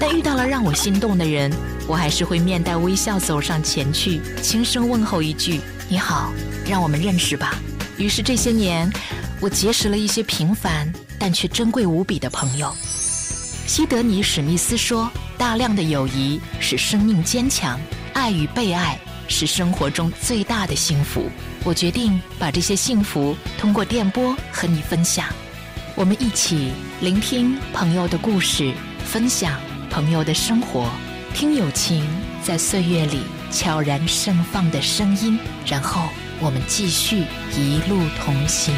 [0.00, 1.52] 但遇到了让我心动的人，
[1.86, 6.32] 我还是会面带微笑走上前去，轻声问候一句：“你好，
[6.68, 7.54] 让我们认识吧。”
[7.98, 8.90] 于是这些年，
[9.40, 12.72] 我结识了一些平凡但却珍贵无比的朋友。
[13.66, 17.80] 西德尼·史密斯说：“大量的友谊使生命坚强，
[18.12, 21.30] 爱与被爱是生活中最大的幸福。”
[21.64, 25.26] 我决定把这些幸福通过电波和你分享。
[25.96, 28.72] 我们一起聆听朋友的故事，
[29.04, 30.88] 分享朋友的生活，
[31.34, 32.06] 听友情
[32.44, 36.02] 在岁月里悄然盛放的声音，然后。
[36.38, 37.24] 我们继续
[37.56, 38.74] 一路同行。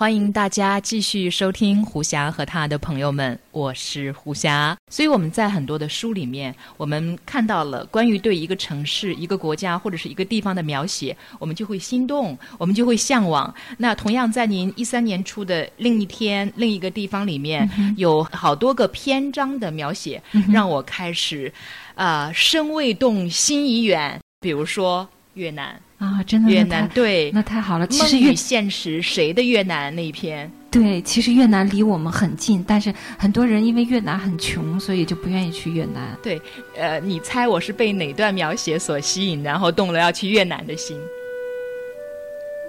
[0.00, 4.74] 欢迎大家继续收听胡霞和他的朋友们，我是胡霞。
[4.90, 13.54] 所以我们在很多的书里面，我们看到了关于对一个城市、一个国家或者是一个地方的描写，我们就会心动，我们就会向往。
[13.76, 21.52] 那同样在您一三年出的《另一天》另一个地方里面，有好多个篇章的描写，让我开始
[21.94, 24.18] 啊，身未动，心已远。
[24.40, 27.86] 比如说越南啊，真的越南对，那太好了。
[27.86, 30.50] 其实与现实，谁的越南那一篇？
[30.70, 36.16] 对，其实越南离我们很近，但是很多人因为越南很穷，所以就不愿意去越南。
[36.22, 36.40] 对，
[36.74, 40.96] 呃，你猜我是被哪段描写所吸引，然后动了要去越南的心？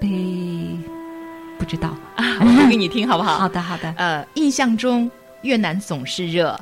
[0.01, 0.09] 被
[1.57, 3.37] 不知道啊，我读给你听好不好？
[3.39, 3.93] 好的，好的。
[3.97, 5.09] 呃，印象中
[5.43, 6.59] 越南总是热，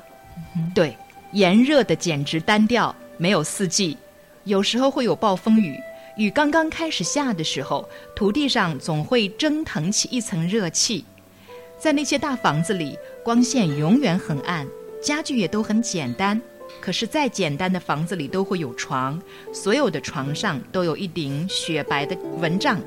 [0.75, 0.95] 对，
[1.31, 3.97] 炎热的简直单调，没有四季。
[4.43, 5.75] 有时候会有暴风雨，
[6.19, 11.05] 雨刚刚开始下的时候，土地上总会蒸腾起一层热气。
[11.77, 14.67] 在那些大房子里，光线永远很暗，
[15.01, 16.39] 家具也都很简单。
[16.81, 19.17] 可是再简单的房子里都会有床，
[19.53, 22.77] 所有的床上都有一顶雪白的蚊帐，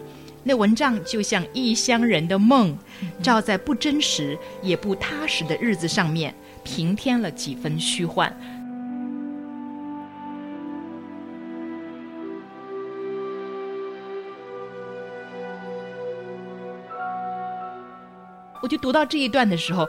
[0.43, 2.77] 那蚊帐就像异乡人的梦，
[3.23, 8.31] 照在不真实也不踏实的日子上面，平添了几分虚幻。
[18.73, 19.87] 就读到这一段的时候，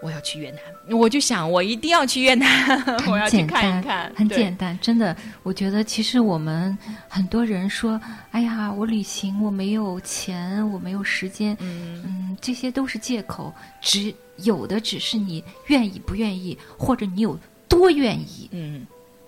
[0.00, 0.60] 我要去越南，
[0.96, 2.48] 我就想我一定要去越南，
[3.10, 4.12] 我要去看一看。
[4.14, 12.00] 很简单，真的，我觉得其实我们很多人说，哎呀，我旅行我没有钱，我没有时间，嗯。
[12.06, 17.36] 嗯，这些都是借口，只有的只是你愿意不愿意，或者你有
[17.68, 18.86] 多愿意，嗯。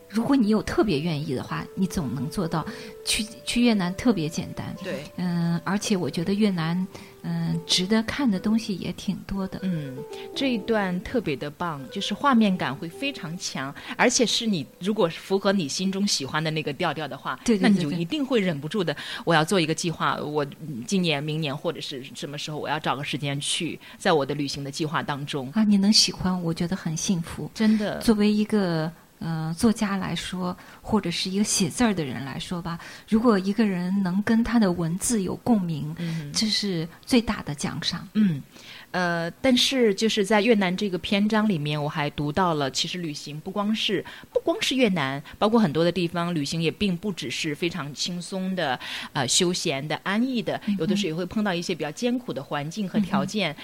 [0.08, 2.64] 如果你有特别愿意的话，你总能做到。
[3.04, 6.86] 去去越南特别简单，对，嗯，而且我觉得越南，
[7.22, 9.60] 嗯，值得看的东西也挺多的。
[9.62, 9.96] 嗯，
[10.34, 18.96] 这一段特别的棒，就是画面感会非常强，而且是你如果符合你心中喜欢的那个调调的话，对，那你就一定会忍不住的。
[19.24, 20.44] 我要做一个计划，我
[20.86, 27.98] 今年、明年或者是什么时候，我要找个时间去，在我的旅行的计划当中啊，你能喜欢，我觉得很幸福，真的。
[28.00, 28.90] 作为一个。
[29.22, 35.94] 呃，作家来说，或者是一个写字儿的人来说吧，如果一个人能跟他的文字有共鸣，
[36.32, 38.06] 这是最大的奖赏。
[38.14, 38.42] 嗯，
[38.90, 48.78] 呃，但是就是在越南这个篇章里面，我还读到了，其实旅行不光是不光是越南，包括很多的地方，旅行也并不只是非常轻松的、
[49.12, 53.54] 呃休闲的、安逸的，有的时候也会碰到一些比较艰苦的环境和条件。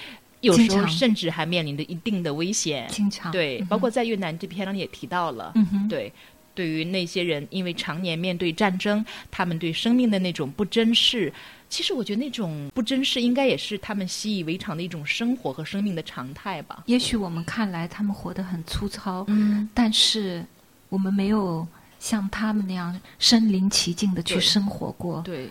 [0.41, 3.33] 有时候甚至还面临着一定的危险，经常。
[3.33, 5.53] 对，包括在越南这篇章里也提到了，
[5.89, 6.13] 对，
[6.55, 11.33] 对于那些人，因为常年面对战争，他们对生命的那种不珍视，
[11.69, 16.85] 其实我觉得那种不珍视，应该也是他们习以为常的一种生活和生命的常态吧。
[16.87, 20.45] 也许我们看来他们活得很粗糙，嗯，但是
[20.89, 21.67] 我们没有
[21.99, 25.49] 像他们那样身临其境的去生活过，对，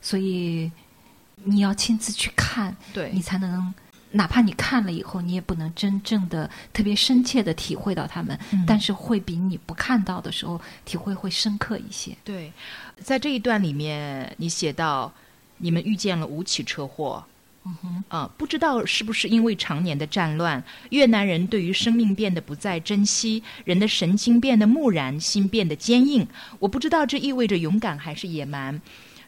[0.00, 0.70] 所以
[1.44, 3.10] 你要亲自去看，对。
[3.12, 3.72] 你才能。
[4.12, 12.16] 哪怕你看了以后，你也不能真正的、特别深切的体会到他们，但是会比你不看到的时候体会会深刻一些。
[12.24, 12.50] 对，
[12.98, 15.12] 在这一段里面，你写到
[15.58, 17.22] 你们遇见了五起车祸，
[17.64, 26.26] 嗯哼，啊，不知道是不是因为常年的战乱，越南人对于生命变得不再珍惜，人的神经变得木然，心变得坚硬。
[26.60, 28.80] 我不知道这意味着勇敢还是野蛮。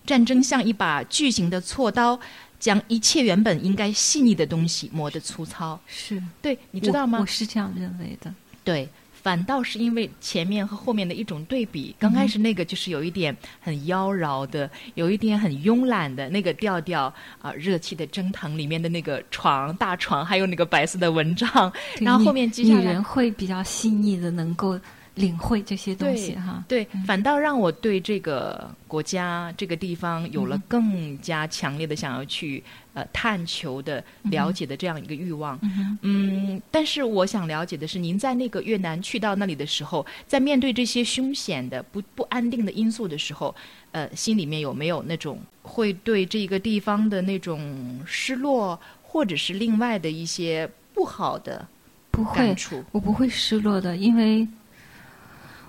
[0.06, 2.18] 战争像一把巨型的锉刀。
[2.60, 7.18] 将一切原本应该细腻的东西磨得粗糙，是对，你知道吗？
[7.18, 8.32] 我是这样认为的。
[8.62, 8.86] 对，
[9.22, 24.78] 反倒是因为前面和后面的一种对比，刚开始那个就是有一点很妖娆的，有一点很慵懒的那个调调啊，热气的蒸腾里面的那个床大床，还有那个白色的蚊帐，然后后面接下来女人会比较细腻的，能够。
[25.20, 32.62] 领会这些东西哈，对，反倒让我对这个国家、这个地方有了更加强烈的想要去
[32.94, 35.58] 呃探求的、了解的这样一个欲望。
[36.02, 43.54] 嗯，但是我想了解的是，您在那个越南去到那里的时候，在面对这些凶险的、不不安定的因素的时候，
[43.92, 51.66] 呃，心里面有没有那种会对这个地方的那种失落，或者是另外的一些不好的
[52.10, 52.56] 不会，
[52.92, 54.48] 我不会失落的，因为。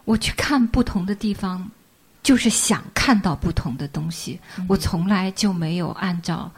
[0.04, 1.70] 我去看不同的地方，
[2.24, 4.40] 就是想看到不同的东西。
[4.68, 6.52] 我从来就没有按照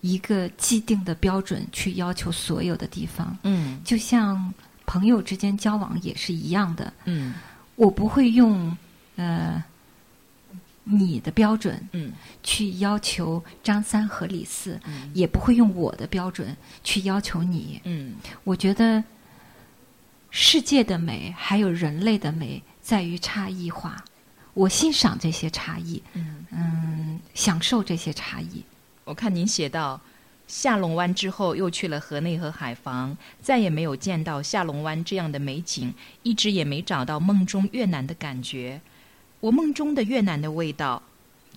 [0.00, 3.36] 一个既定的标准去要求所有的地方。
[3.42, 4.52] 嗯，就像
[4.84, 6.92] 朋友之间交往也是一样的。
[7.06, 7.34] 嗯，
[7.76, 8.76] 我不会用
[9.16, 9.62] 呃
[10.84, 12.12] 你的标准嗯
[12.42, 14.78] 去要求张三和李四，
[15.14, 17.80] 也不会用我的标准去要求你。
[17.84, 19.02] 嗯，我觉得。
[20.38, 24.04] 世界的美，还有人类的美，在于差异化。
[24.52, 26.02] 我欣赏这些差异，
[26.50, 28.62] 嗯，享受这些差异。
[29.04, 29.98] 我看您写到，
[30.46, 38.82] 下龙湾之后又去了河内和海防，再也没有见到下龙湾这样的美景，一直也没找到梦中越南的感觉。
[39.40, 41.02] 我梦中的越南的味道。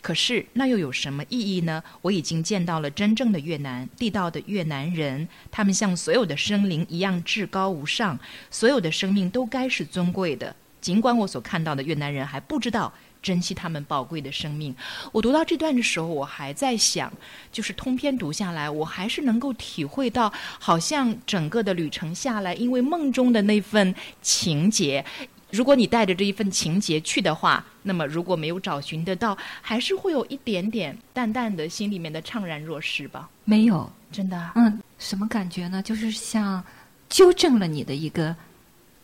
[0.01, 1.83] 可是那又有什么意义呢？
[2.01, 8.17] 我已经见到了真正的越南，地道的越南人，他们像所有的生灵一样至高无上，
[8.49, 10.55] 所有的生命都该是尊贵的。
[10.79, 14.73] 尽管我所看到的越南人还不知道珍惜他们宝贵的生命，
[15.12, 17.12] 我读到这段的时候，我还在想，
[17.51, 25.03] 就是通篇读下来，我还是能够体会到，好像整个的旅程下来，因为梦中的那份情节。
[25.51, 33.27] 如果你带着这一份情节去的话，那么如果没有找寻得到，还是会有一点点淡淡的心里面的怅然若失吧？
[33.45, 34.52] 没有，真的。
[34.54, 35.81] 嗯，什么感觉呢？
[35.81, 36.63] 就是像
[37.10, 38.35] 纠正了你的一个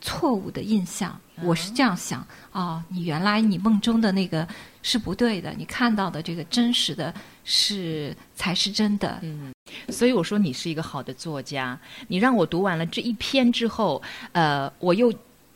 [0.01, 1.19] 错误的印象。
[1.41, 4.47] 我是这样想哦，你原来你梦中的那个
[4.83, 9.19] 是不对的，你看到的这个真实的是才是真的。
[9.23, 9.51] 嗯，
[9.89, 11.77] 所以我说你是一个好的作家。
[12.07, 13.99] 你让我读完了这一篇之后，
[14.31, 15.11] 呃，我又。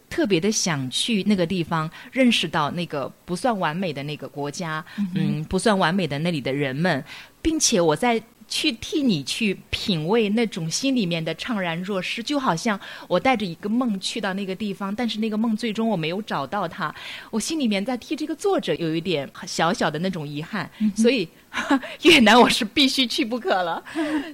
[0.10, 4.84] 特别的想去那个地方，认识到那个不算完美的那个国家，
[5.16, 7.04] 嗯，不算完美的那里的人们，
[7.42, 16.94] 并且我在去替你去品味那种心里面的怅然若失，就好像我带着一个梦去到那个地方，但是那个梦最终我没有找到它，
[17.30, 21.30] 我心里面在替这个作者有一点小小的那种遗憾，所以
[22.02, 23.84] 越南我是必须去不可了。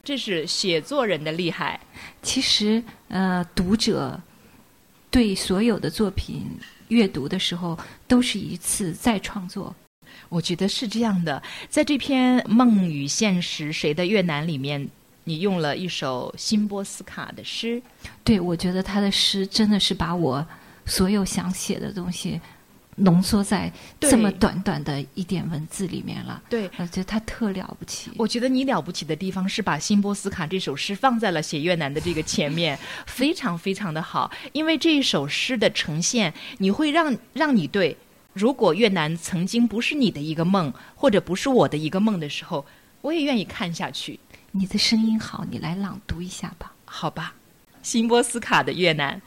[0.01, 1.77] 这是写作人的厉害。
[2.21, 4.17] 其实，呃，读者
[5.15, 6.45] 对所有的作品
[6.89, 9.73] 阅读的时候，都是一次再创作。
[10.27, 14.89] 我觉得是这样的，在这篇《梦与现实谁的越南》里面，
[15.23, 17.81] 你用了一首辛波斯卡的诗。
[18.25, 20.45] 对，我觉得他的诗真的是把我
[20.85, 22.41] 所有想写的东西
[22.95, 26.41] 浓缩在这么短短的一点文字里面了。
[26.49, 28.11] 对，我觉得他特了不起。
[28.17, 34.31] 我觉得你了不起的地方是把辛波斯卡这首诗放在了写越南的这个前面， 非常非常的好。
[34.53, 37.97] 因为这一首诗的呈现，你会让让你对。
[38.31, 42.65] 如果越南曾经不是你的一个梦，或者不是我的一个梦的时候，
[43.01, 44.19] 我也愿意看下去。
[44.51, 46.73] 你的声音好，你来朗读一下吧。
[46.85, 47.35] 好吧，
[47.81, 49.21] 辛波斯卡的越南。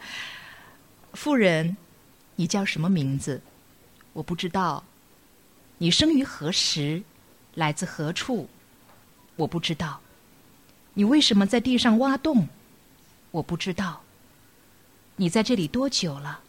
[1.13, 1.77] 妇人，
[2.37, 3.43] 你叫什么名字？
[4.19, 4.83] 我不知道。
[5.79, 7.05] 你生于何时？
[7.55, 8.49] 来自何处？
[9.37, 10.01] 我不知道。
[10.95, 12.49] 你为什么在地上挖洞？
[13.31, 14.03] 我不知道。
[15.15, 16.41] 你在这里多久了？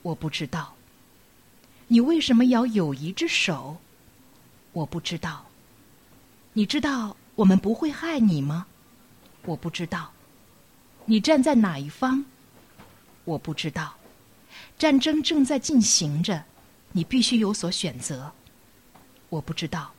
[0.00, 0.74] 我不知道。
[1.88, 3.76] 你为什么要有一只手？
[4.72, 5.44] 我不知道。
[6.54, 8.66] 你知道我们不会害你吗？
[9.44, 10.10] 我不知道。
[11.04, 12.24] 你站在哪一方？
[13.24, 13.96] 我不知道。
[14.78, 16.44] 战争正在进行着，
[16.92, 18.32] 你必须有所选择。
[19.28, 19.92] 我不知道。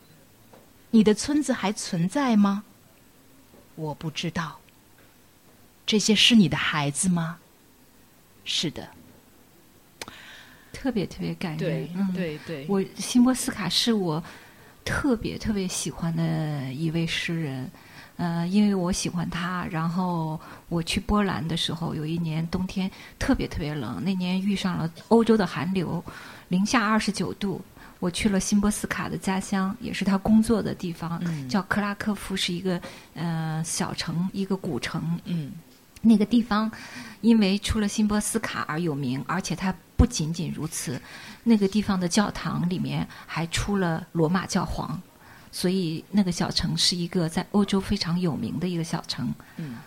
[0.92, 2.64] 你的村子还存在吗？
[3.76, 4.60] 我不知道。
[5.86, 7.40] 这些是你的孩子吗？
[8.46, 8.88] 是的。
[10.72, 14.22] 特别特别感人，嗯，对对，我辛波斯卡是我
[14.84, 17.72] 特别特别喜欢的一位诗人，
[18.18, 26.04] 呃，因为我喜欢他，然后我去波兰的时候，有一年冬天特别特别冷，那年遇上了欧洲的寒流，
[26.54, 27.60] 零下二十九度，
[28.00, 32.80] 我去了辛波斯卡的家乡，也是他工作的地方，叫克拉科夫，是一个
[33.16, 35.52] 呃小城，一个古城，嗯，
[36.02, 36.72] 那个地方
[37.22, 39.74] 因为出了辛波斯卡而有名，而且它。
[39.96, 41.02] 不仅仅如此，
[41.46, 45.02] 那个地方的教堂里面还出了罗马教皇，
[45.50, 49.34] 所以那个小城是一个在欧洲非常有名的一个小城。
[49.56, 49.78] 嗯，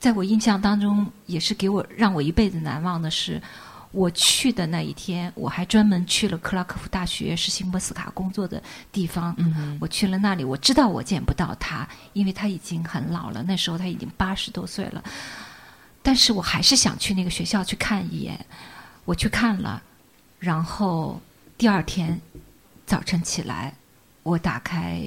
[0.00, 3.40] 在我印象当中，也是给我让我一辈子难忘的是，
[3.96, 9.34] 我去的那一天，我还专门去了克拉科夫大学，是辛波斯卡工作的地方。
[9.38, 15.02] 嗯，我去了那里，我知道我见不到他，因为他已经很老了，那时候他已经八十多岁了。
[16.02, 18.38] 但是我还是想去那个学校去看一眼。
[19.06, 19.82] 我去看了，
[20.38, 21.18] 然后
[21.56, 22.20] 第二天
[22.84, 23.72] 早晨起来，
[24.22, 25.00] 我打开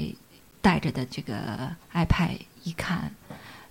[0.61, 3.13] 带着的这个 iPad 一看，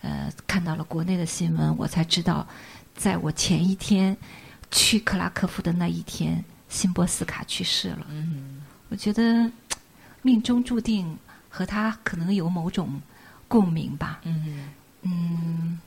[0.01, 2.47] 呃，看到了国内的新闻，我才知道，
[2.95, 4.17] 在我前一天
[4.71, 8.07] 去克拉科夫的那一天，辛波斯卡去世了。
[8.11, 9.51] 嗯，我觉得
[10.23, 13.01] 命中注定和他可能有某种
[13.47, 14.21] 共鸣吧。
[14.25, 14.71] 嗯
[15.03, 15.81] 嗯，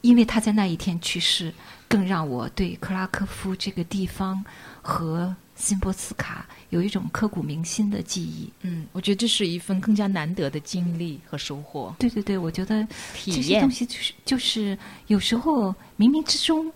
[0.00, 1.52] 因为他在那一天去世。
[1.92, 4.42] 更让我对克拉科夫这个地方
[4.80, 8.50] 和辛波斯卡有一种刻骨铭心的记忆。
[8.62, 11.94] 嗯，我觉得这是一份更加难得的经历和收获。
[11.98, 12.88] 对对对，我觉得
[13.26, 14.78] 这些东西就是就是
[15.08, 15.68] 有时候
[15.98, 16.72] 冥冥之中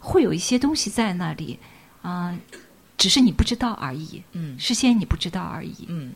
[0.00, 1.58] 会有一些东西在那里
[2.02, 2.36] 啊，
[2.98, 4.22] 只是你不知道而已。
[4.32, 5.86] 嗯，事先你不知道而已。
[5.88, 6.12] 嗯，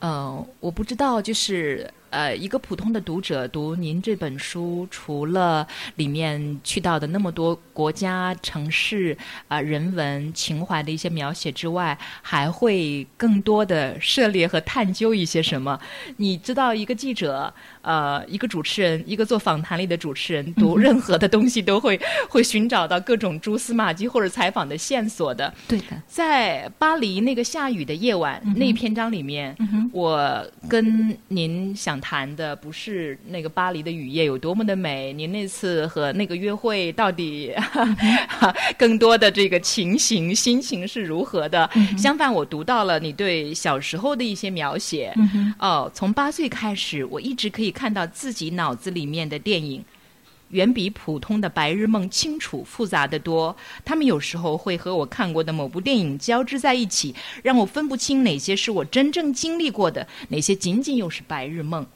[0.00, 1.90] 呃，我不知道就是。
[2.12, 9.16] 呃，一个普通的读者读您这本书，除了里面去到的那么多国家、城市
[9.48, 15.80] 啊、人文情怀的一些描写之外，还会更多的涉猎和探究一些什么？
[16.18, 21.98] 你知道，一个记者，呃，一个主持人，一个做访谈里的主持人，读任何的东西都会
[22.28, 25.50] 会寻找到各种蛛丝马迹或者采访的线索的。
[25.66, 29.56] 对的，在巴黎那个下雨的夜晚那篇章里面，
[29.92, 32.01] 我跟您想。
[32.02, 37.54] 谈的不是那个巴黎的雨夜有多么的美，您那次和那个约会到底
[38.76, 41.70] 更多的这个情形、心情是如何的？
[41.96, 45.14] 相反，我读到了你对小时候的一些描写。
[45.58, 49.82] 哦，从八岁开始，我一直可以看到自己脑子里面的电影。
[50.52, 53.54] 远比普通的白日梦清楚复杂的多。
[53.84, 61.86] 他们有时候会和我看过的某部电影交织在一起，让我分不清哪些是我真正经历过的，哪些仅仅又是白日梦。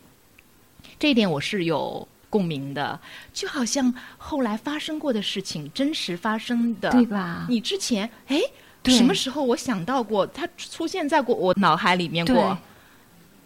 [0.98, 3.00] 这一点我是有共鸣的，
[3.32, 7.46] 就好像后来发生过的事情，真实发生的，对吧？
[7.48, 8.40] 你之前哎，
[8.84, 12.56] 什么时候我想到过，它出现在过我脑海里面过？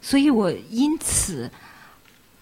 [0.01, 1.51] 所以我因此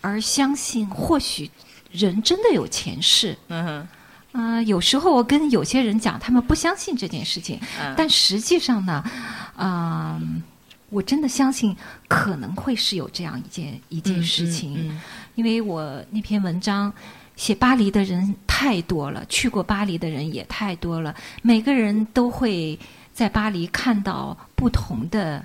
[0.01, 1.51] 而相信，或许
[1.91, 3.37] 人真的有前世。
[3.49, 3.89] 嗯哼，
[4.33, 7.95] 呃，有时候我跟有些人讲，他们不相信这件事情，嗯。
[7.97, 9.03] 但实际上呢，
[9.57, 10.43] 嗯、
[10.91, 11.77] 我真的相信
[12.07, 15.01] 可能会是有这样一件一件事情，嗯。
[15.35, 16.93] 因为我那篇文章
[17.37, 22.79] 写巴黎的人太多了，去过巴黎的人也太多了，每个人都会
[23.15, 25.45] 在巴黎看到不同的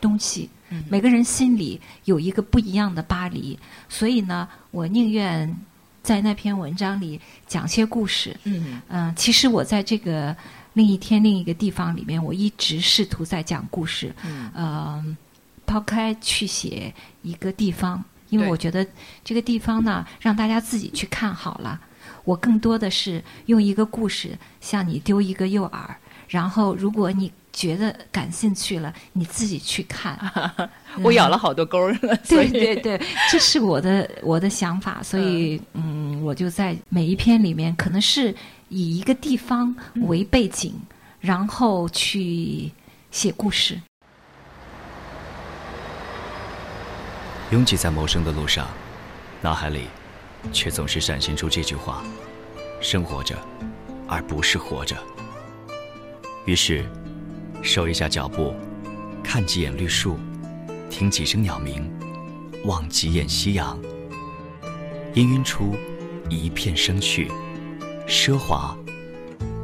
[0.00, 3.58] 东西，嗯每个人心里有一个不一样的巴黎，
[3.88, 5.54] 所以呢，我宁愿
[6.02, 8.36] 在那篇文章里讲些故事。
[8.44, 10.34] 嗯嗯、其实我在这个
[10.72, 14.12] 另一天另一个地方里面，我一直试图在讲故事。
[14.24, 15.16] 嗯呃，
[15.66, 16.92] 抛开去写
[17.22, 18.86] 一个地方，因为我觉得
[19.22, 21.80] 这个地方呢，让大家自己去看好了。
[22.24, 25.86] 我更多的是用一个故事向你丢一个诱饵，
[26.28, 30.18] 然后如果你觉得感兴趣了，你自己去看。
[31.02, 31.96] 我咬了好多钩了，
[32.28, 33.00] 对对对，
[33.30, 38.34] 这是我的我的想法，所以嗯，我就在每一篇里面，可能是
[38.68, 40.74] 以一个地方为背景，
[41.20, 42.70] 然后去
[43.10, 43.80] 写故事。
[47.50, 48.66] 拥挤在谋生的路上，
[49.42, 49.82] 脑海里
[50.52, 52.02] 却总是闪现出这句话：
[52.80, 53.36] 生活着，
[54.08, 54.96] 而不是活着。
[56.46, 56.84] 于是，
[57.62, 58.54] 收一下脚步，
[59.22, 60.18] 看几眼绿树，
[60.90, 61.88] 听几声鸟鸣，
[62.64, 63.78] 望几眼夕阳，
[65.14, 65.76] 氤氲出
[66.28, 67.30] 一片生趣，
[68.06, 68.76] 奢华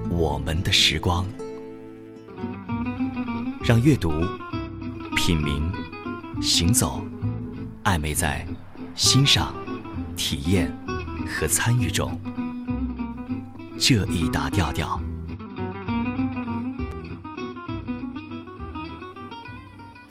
[0.08, 1.26] 我们的时光。
[3.64, 4.10] 让阅读、
[5.16, 5.70] 品茗、
[6.40, 7.04] 行走。
[7.84, 8.46] 暧昧在
[8.94, 9.54] 欣赏、
[10.14, 10.70] 体验
[11.26, 12.18] 和参与中，
[13.78, 15.00] 这一打调调。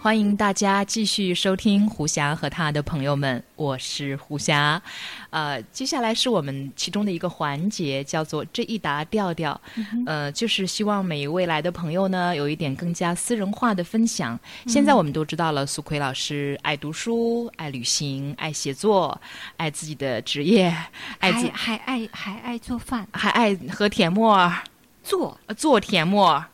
[0.07, 4.81] 欢迎大家继续收听胡霞和他的朋友们，我是胡霞。
[5.31, 9.59] 呃，接下来是我们其中的一个环节，叫做这一答调调。
[10.05, 14.39] 呃，就是希望每一位来的朋友呢，有一点更加私人化的分享。
[14.65, 19.19] 现在我们都知道了，苏奎老师爱读书、爱旅行、爱写作、
[19.57, 20.73] 爱自己的职业，
[21.19, 24.63] 爱自还还爱还爱做饭，还爱喝甜沫儿，
[25.03, 26.45] 做呃做甜沫儿，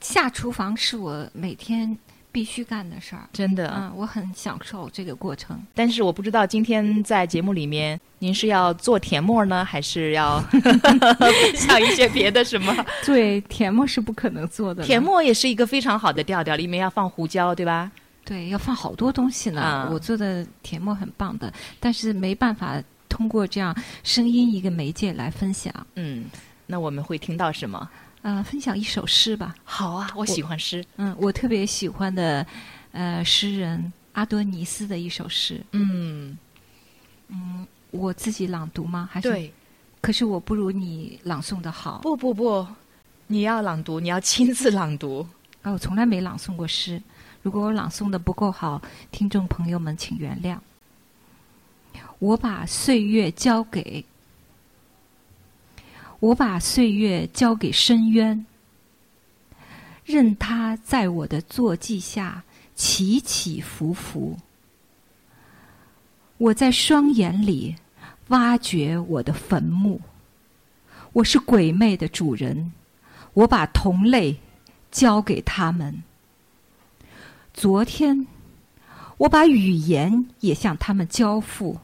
[0.00, 1.98] 下厨房是我每天
[2.34, 3.28] 必须干的事儿。
[3.32, 3.72] 真的。
[3.76, 5.56] 嗯，我很享受这个过程。
[5.72, 10.42] 但是我不知道今天在节目里面，您是要做甜沫呢，还是要
[11.54, 12.74] 像一些别的什么？
[13.06, 14.82] 对，甜沫是不可能做的。
[14.82, 17.92] 甜沫也是一个非常好的调调，里面要放胡椒，对吧？
[18.24, 19.62] 对，要放好多东西呢。
[19.62, 23.72] 啊我做的甜沫很棒的，但是没办法通过这样
[24.02, 25.72] 声音一个媒介来分享。
[25.94, 26.24] 嗯，
[26.66, 27.88] 那我们会听到什么？
[28.24, 29.54] 呃，分享一首诗吧。
[29.64, 30.82] 好啊，我喜欢诗。
[30.96, 32.44] 嗯，我特别喜欢的，
[32.92, 35.62] 呃，诗人阿多尼斯的一首诗。
[35.72, 36.38] 嗯，
[37.90, 39.06] 我自己朗读吗？
[39.12, 39.28] 还是？
[39.28, 39.52] 对，
[40.00, 41.98] 可是我不如你朗诵的好。
[41.98, 42.66] 不不不，
[43.26, 45.28] 你要朗读，你要亲自朗读。
[45.60, 47.02] 啊，我从来没朗诵过诗。
[47.42, 50.56] 如果我朗诵的不够好，听众朋友们请原谅。
[52.18, 54.02] 我把岁月交给，
[56.24, 58.46] 我把岁月交给深渊，
[60.06, 62.42] 任它在我的坐骑下
[62.74, 64.38] 起起伏伏。
[66.38, 67.76] 我在双眼里
[68.28, 70.00] 挖掘我的坟墓。
[71.12, 72.72] 我是鬼魅的主人，
[73.34, 74.40] 我把同类
[74.90, 76.02] 交给他们。
[77.52, 78.26] 昨天，
[79.18, 81.78] 我把语言也向他们交付。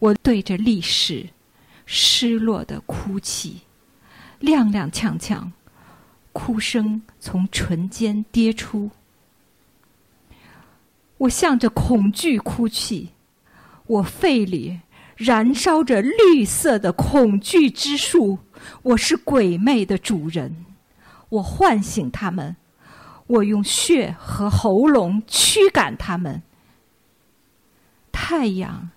[0.00, 1.28] 我对着历史
[1.92, 3.62] 失落的哭泣，
[4.42, 5.50] 踉踉跄跄，
[6.32, 8.92] 哭声从唇间跌出。
[11.18, 13.10] 我向着恐惧哭泣，
[13.88, 14.78] 我肺里
[15.16, 18.38] 燃烧着绿色的恐惧之树。
[18.82, 20.64] 我是鬼魅的主人，
[21.28, 22.54] 我唤醒他们，
[23.26, 26.40] 我用血和喉咙驱赶他们。
[28.12, 28.90] 太阳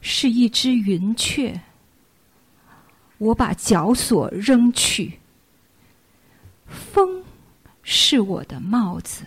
[0.00, 1.60] 是一只云雀，
[3.22, 5.20] 我把脚索扔去。
[6.66, 7.22] 风
[7.84, 9.24] 是我的帽子。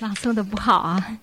[0.00, 1.18] 朗诵的不好啊。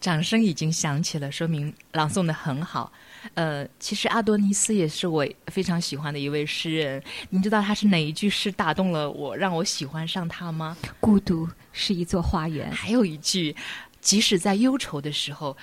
[0.00, 2.92] 掌声已经响起了，说明朗诵的很好。
[3.32, 7.02] 呃，其实阿多尼斯也是我非常喜欢的一位诗人。
[7.30, 10.76] 您知道他是哪一句诗打动了我，让我喜欢上他吗？
[11.00, 12.70] 孤独是一座花园。
[12.70, 13.56] 还有一句，
[14.00, 15.56] 即使在忧愁的时候，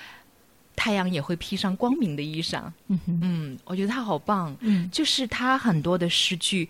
[0.74, 2.62] 太阳也会披上光明的衣裳。
[2.88, 4.56] 嗯哼，嗯，我觉得他好棒。
[4.60, 6.68] 嗯就是他很多的诗句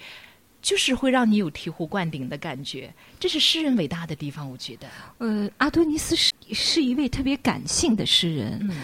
[0.61, 2.93] 就是会让你有醍醐灌顶的感觉。
[3.19, 4.89] 这是诗人伟大的地方，我觉得。
[5.19, 8.59] 呃，阿多尼斯是是一位特别感性的诗人。
[8.63, 8.77] 嗯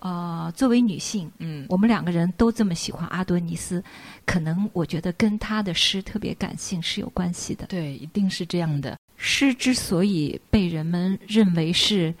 [0.00, 3.82] 呃，作为女性，嗯我们两个人都这么喜欢阿多尼斯，
[4.24, 7.66] 可能我觉得跟他的诗特别感性是有关系的。
[7.66, 8.96] 对，一定是这样的。
[9.16, 12.14] 诗之所以被人们认为是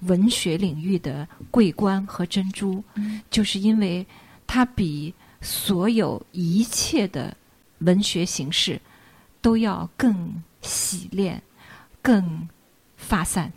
[0.00, 4.06] 文学领域的桂冠和珍珠，嗯就是因为
[4.46, 7.36] 它比所有一切的
[7.78, 8.80] 文学形式
[9.40, 11.42] 都要更洗练、
[12.02, 12.48] 更
[12.96, 13.52] 发散、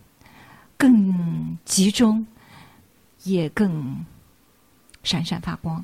[0.77, 2.25] 更集中，
[3.23, 4.05] 也更
[5.03, 5.83] 闪闪发光。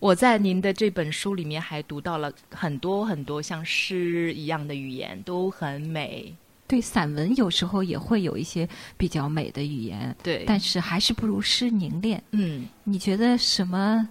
[0.00, 6.34] 我在您的这本书里面还读到了很多很多像诗一样的语言，都很美。
[6.74, 12.20] 对散文有时候也会有一些比较美的语言，对，但是还是不如诗凝练。
[12.32, 14.08] 嗯你觉得什么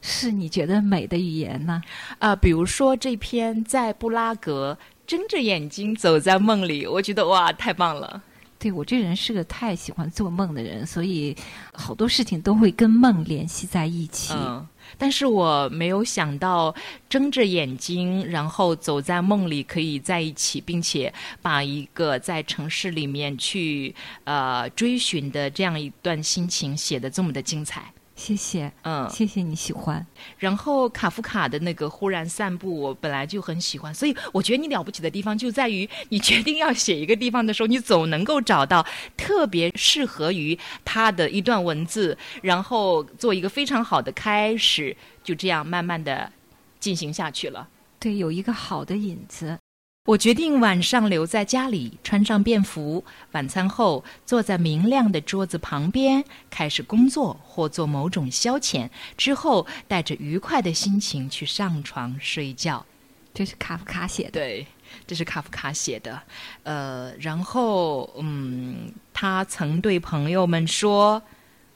[0.00, 1.82] 是你觉得美的语言呢？
[2.20, 8.22] 啊、比如说这篇在布拉格睁着眼睛走在梦里，我觉得哇，太棒了。
[8.60, 11.36] 对我这人是个太喜欢做梦的人，所以
[11.72, 14.32] 好多事情都会跟梦联系在一起。
[14.34, 14.64] 嗯，
[14.96, 16.74] 但是我没有想到
[17.08, 27.92] 睁着眼睛，然后走在梦里可以在一起，并且把一个在城市里面去呃追寻的这样一段心情写得这么的精彩。
[28.16, 30.06] 谢谢，嗯，谢谢你喜欢。
[30.38, 38.86] 然后卡夫卡的那个忽然散步，我本来就很喜欢，所以我觉得你了不起的地方就在于，你决定要写一个地方的时候，你总能够找到
[39.16, 46.30] 特别适合于他的一段文字，然后做一个非常好的开始，就这样慢慢的
[46.78, 47.68] 进行下去了。
[47.98, 49.58] 对，有一个好的引子。
[50.06, 53.02] 我决定晚上留在家里，穿上便服，
[53.32, 62.84] 晚餐后坐在明亮的桌子旁边，开始工作或做某种消遣，之后带着愉快的心情去上床睡觉。
[63.32, 64.32] 这是卡夫卡写的。
[64.32, 64.66] 对，
[65.06, 66.20] 这是卡夫卡写的。
[66.64, 71.22] 呃，然后嗯，他曾对朋友们说：“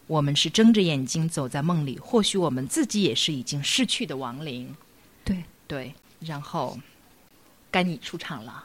[0.06, 4.76] 我们是睁着眼睛走在梦里，或许我们自己也是已经逝去的亡灵。
[5.24, 6.78] 对，”对，然后
[7.70, 8.64] 该你出场了。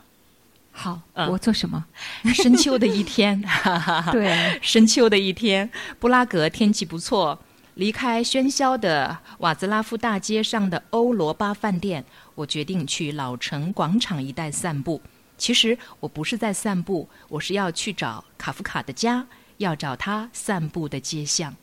[0.72, 1.86] 好，嗯我做什么？
[2.34, 3.42] 深秋的一天。
[4.12, 7.40] 对，深秋的一天，布拉格天气不错。
[7.76, 15.02] 离开喧嚣的瓦兹拉夫大街上的欧罗巴饭店，我决定去老城广场一带散步。
[15.40, 19.26] 其实我不是在散步，我是要去找卡夫卡的家，
[19.58, 21.56] 要找他散步的街巷。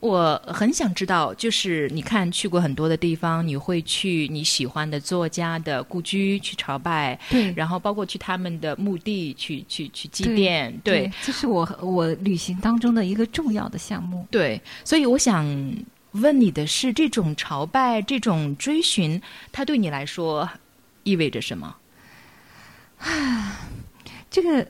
[0.00, 14.26] 我很想知道，就是你看去过很多的地方，你会去你喜欢的作家的故居去朝拜，对，然后包括去他们的墓地去去去祭对奠，对，这是我我旅行当中的一个重要的项目。
[14.30, 15.44] 对，所以我想
[16.12, 19.20] 问你的是，这种朝拜、这种追寻，
[19.52, 20.48] 它对你来说
[21.02, 21.76] 意味着什么？
[22.98, 23.60] 啊
[24.30, 24.66] 这个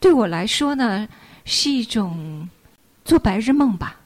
[0.00, 1.08] 对我来说呢，
[1.44, 2.48] 是一种
[3.04, 4.00] 做白日梦吧。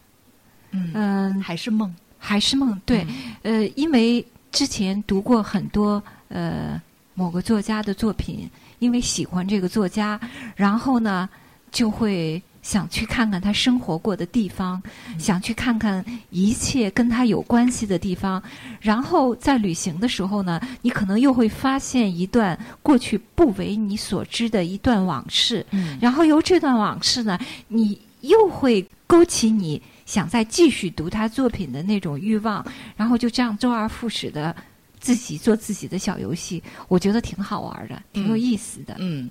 [0.73, 1.95] 嗯，嗯、还是梦？
[2.19, 2.79] 还是梦。
[2.85, 3.07] 对，
[3.43, 6.81] 呃，因为之前读过很多呃
[7.15, 10.19] 某个作家的作品，因为喜欢这个作家，
[10.57, 11.29] 然后呢
[11.71, 14.81] 就会想去看看他生活过的地方，
[15.19, 18.41] 想去看看一切跟他有关系的地方。
[18.81, 32.67] 然后在旅行的时候呢，你可能又会发现一段过去不为你所知的一段往事，嗯然后由这段往事呢，你又会勾起你想再继续读他作品的那种欲望，
[32.97, 34.55] 然后就这样周而复始的
[34.99, 38.97] 自己做自己的小游戏，我觉得挺好玩的，挺有意思的。
[38.99, 39.31] 嗯，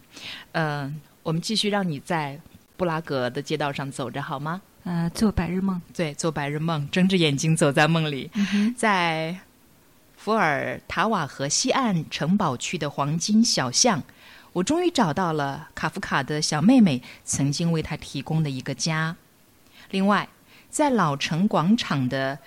[0.51, 2.39] 呃，我们继续让你在
[2.77, 4.61] 布拉格的街道上走着好吗？
[4.83, 8.29] 呃，做白日梦，对，做白日梦，睁着眼睛走在梦里。
[8.33, 9.37] 嗯，在
[10.17, 14.01] 伏尔塔瓦河西岸城堡区的黄金小巷，
[14.53, 19.15] 我终于找到了卡夫卡的小妹妹曾经为他提供的一个家。
[19.91, 20.27] 另外，
[20.69, 22.37] 在老城广场的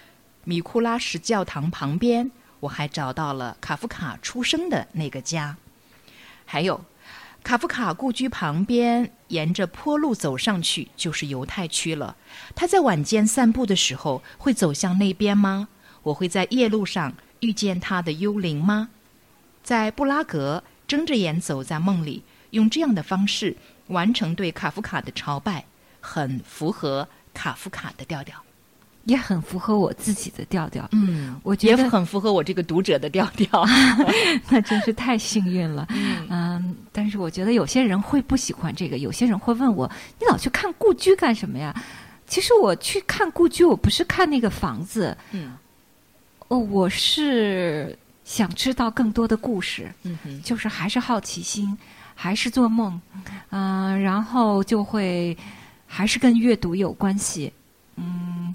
[0.45, 2.31] 米库拉什教堂旁边，
[2.61, 5.57] 我还找到了卡夫卡出生的那个家。
[6.45, 6.85] 还有，
[7.43, 12.17] 卡夫卡故居旁边，沿着坡路走上去就是犹太区了。
[12.55, 15.69] 他在晚间散步的时候会走向那边吗？
[16.03, 18.91] 我会在夜路上遇见他的幽灵吗？
[19.63, 20.63] 在布拉格
[20.95, 23.57] 睁着眼走在梦里，用这样的方式
[23.89, 25.65] 完成对卡夫卡的朝拜，
[26.01, 28.37] 很符合卡夫卡的调调。
[29.07, 30.89] 也很符合我自己的调调。
[30.93, 33.63] 嗯我觉得也很符合我这个读者的调调。
[34.49, 35.87] 那真是太幸运了。
[36.31, 41.75] 嗯但是我觉得有些人会不喜欢这个，有些人会问我：“你老去看故居干什么呀？”
[42.27, 45.53] 其实我去看故居，我不是看那个房子，嗯
[46.49, 51.77] 哦，我是想知道更多的故事，嗯哼，就是还是好奇心，
[52.15, 53.01] 还是做梦，
[53.51, 55.37] 嗯、然后就会
[55.87, 57.53] 还是跟阅读有关系。
[57.97, 58.55] 嗯，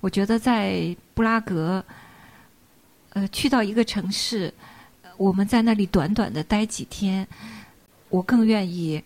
[0.00, 1.84] 我觉得在布拉格，
[3.10, 4.52] 呃，去到一个城市，
[5.02, 7.28] 呃我们在那里短短的待几天，
[8.08, 9.04] 我更愿意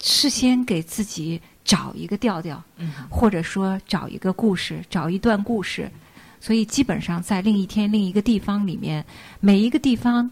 [0.00, 5.90] 事先给自己找一个调调，嗯，或者说找一个故事，找一段故事。
[6.40, 9.04] 所以基本上在另一天另一个地方里面，
[9.40, 10.30] 每一个地方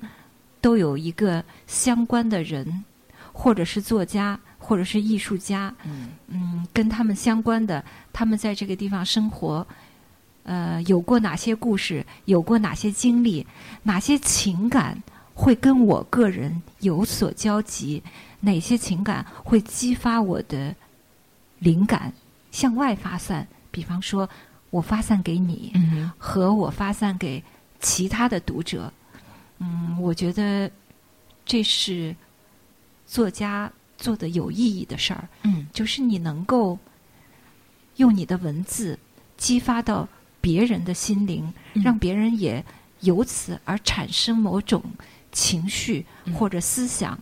[0.61, 2.85] 都有一个相关的人，
[3.33, 6.11] 或者是作家，或者是艺术家，嗯。
[6.29, 9.67] 嗯，跟他们相关的，他们在这个地方生活，
[10.45, 13.47] 呃，有过哪些故事，有过哪些经历，
[13.83, 15.03] 哪些情感
[15.35, 18.03] 会跟我个人有所交集，
[18.41, 20.75] 哪些情感会激发我的
[21.59, 22.13] 灵感
[22.51, 24.29] 向外发散，比方说
[24.75, 27.41] 我发散给你，嗯，和我发散给
[27.79, 28.93] 其他的读者。
[29.59, 30.69] 嗯，我觉得
[31.47, 32.13] 这是
[33.07, 36.77] 作家做的有意义的事儿，嗯就是你能够
[37.99, 38.99] 用你的文字
[39.37, 40.09] 激发到
[40.41, 42.65] 别人的心灵，嗯让别人也
[43.03, 44.83] 由此而产生某种
[45.31, 47.17] 情绪嗯或者思想。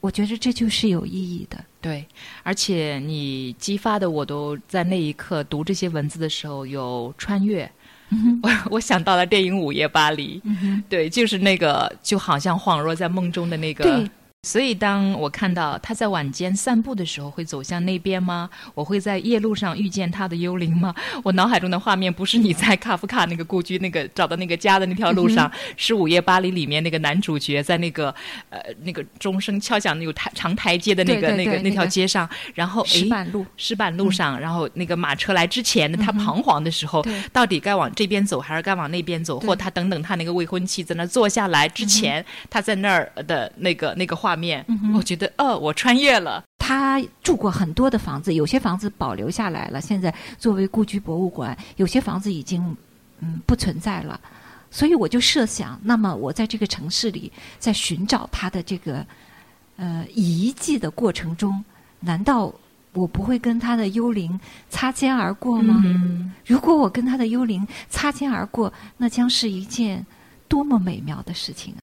[0.00, 1.62] 我觉得这就是有意义的。
[1.82, 2.06] 对，
[2.42, 7.70] 而且你激发的我都在那一刻读这些文字的时候有穿越。
[8.14, 14.10] 嗯我我想到了电影《午夜巴黎》，嗯，对，就是那个就好像恍若在梦中的那个对，
[14.44, 18.50] 所以，当我看到他在晚间散步的时候，会走向那边吗？
[18.74, 20.92] 我会在夜路上遇见他的幽灵吗？
[21.22, 28.12] 我脑海中的画面不是你在卡夫卡那个故居、那个找到那个家的那条路上，是《午夜巴黎》里面那个男主角在那个
[28.50, 39.38] 呃那个钟声敲响有台长台阶的那个那个那条街上，然后诶石板路，石板路上，然后那个马车来之前的他彷徨的时候，对到底该往这边走还是该往那边走？
[39.38, 46.42] 或他等等他那个未婚妻在那坐下来之前，他在那儿的那个那个画面，嗯我觉得哦，我穿越了。
[46.58, 52.76] 他住过很多的房子，有些房子保留下来了，现在作为故居博物馆；有些房子已经
[53.20, 54.20] 嗯不存在了。
[54.70, 59.04] 所以我就设想，那么我在这个城市里，在寻找他的这个
[59.76, 61.62] 呃遗迹的过程中，
[62.00, 62.50] 难道
[62.94, 64.38] 我不会跟他的幽灵
[64.70, 65.82] 擦肩而过吗？
[65.84, 70.06] 嗯，如果我跟他的幽灵擦肩而过，那将是一件
[70.48, 71.81] 多么美妙的事情啊！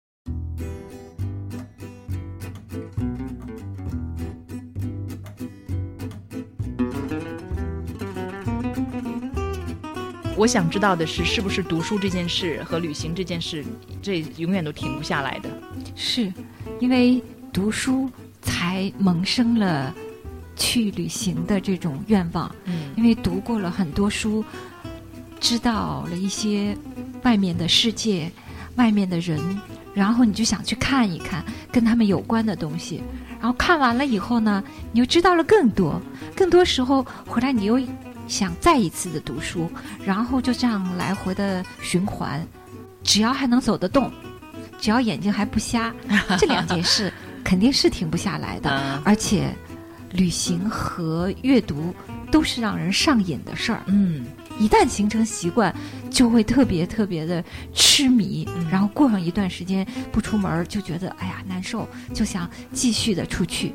[10.37, 13.65] 我想知道的是，是不是读书这件事和旅行这件事，
[14.03, 15.49] 这永远都停不下来的？
[15.95, 16.31] 是，
[16.79, 17.23] 因为
[17.53, 18.11] 读书
[18.43, 19.95] 才萌生了
[20.55, 22.55] 去旅行的这种愿望。
[22.67, 24.45] 嗯因为读过了很多书，
[25.41, 26.77] 知道了一些
[27.23, 28.31] 外面的世界、
[28.77, 29.41] 外面的人，
[29.95, 33.03] 然后你就想去看一看跟他们有关的东西。
[33.39, 34.63] 然后看完了以后呢，
[34.93, 36.01] 你又知道了更多，
[36.35, 37.79] 更多时候回来你又
[38.27, 39.71] 想再一次的读书，
[40.05, 42.47] 然后就这样来回的循环。
[43.03, 44.11] 只要还能走得动，
[44.79, 45.95] 只要眼睛还不瞎，
[46.39, 47.13] 这两件事
[47.45, 48.71] 肯定是停不下来的。
[48.71, 49.55] 嗯而且，
[50.13, 51.95] 旅行和阅读
[52.33, 53.83] 都是让人上瘾的事儿。
[53.87, 54.27] 嗯
[54.59, 55.73] 一旦形成习惯，
[56.11, 63.73] 就会特别特别的痴迷，嗯然后过上一段时间不出门就觉得哎呀难受，就想继续的出去。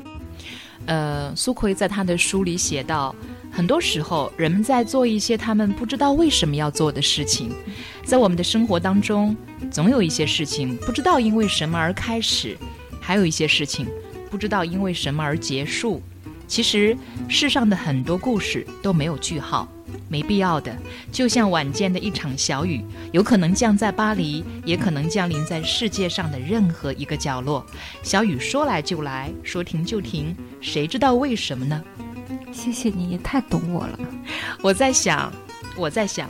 [0.86, 3.14] 呃，苏奎在他的书里写到，
[3.52, 7.52] 很多时候人们在做一些他们不知道为什么要做的事情，
[8.02, 9.36] 在我们的生活当中，
[9.70, 12.56] 总有一些事情不知道因为什么而开始，
[12.98, 13.86] 还有一些事情
[14.30, 16.02] 不知道因为什么而结束。
[16.48, 16.96] 其实
[17.28, 19.68] 世上的很多故事都没有句号，
[20.08, 20.74] 没必要的。
[21.10, 27.64] 就像晚间的一场小雨，有可能降在巴黎，也可能降临在世界上的任何一个角落。
[28.02, 31.82] 小雨说来就来，说停就停，谁知道为什么呢？
[32.52, 33.98] 谢谢你，太懂我了。
[34.62, 35.32] 我在想，
[35.76, 36.28] 我在想，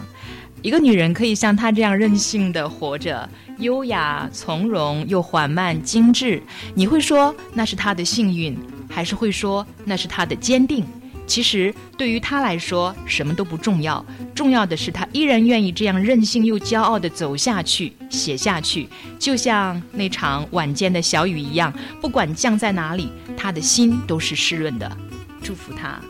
[0.63, 6.43] 一个女人可以像她这样任性的活着，优雅、从容又缓慢、精致，
[6.75, 8.57] 你会说那是她的幸运，
[8.89, 10.85] 还是会说那是她的坚定？
[11.27, 14.05] 其实对于她来说，什么都不重要，
[14.35, 24.97] 重要的是她依然愿意这样任性又骄傲地走下去、写下去，就像那场晚间的小雨一样，不管降在哪里，她的心都是湿润的。
[25.43, 26.01] 祝福她。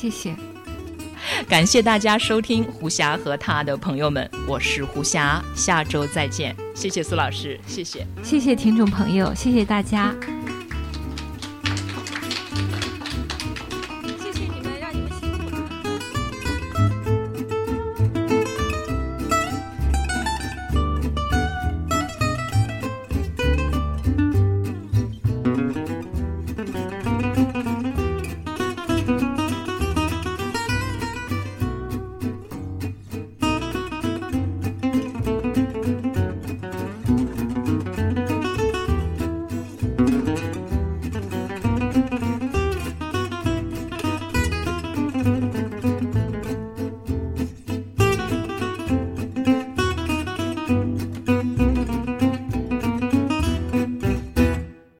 [0.00, 0.34] 谢谢。
[1.46, 6.56] 感谢大家收听胡霞和他的朋友们，我是胡霞，下周再见。
[6.74, 8.06] 谢谢苏老师，谢谢。
[8.22, 10.14] 谢谢听众朋友，谢谢大家。
[10.26, 10.59] 嗯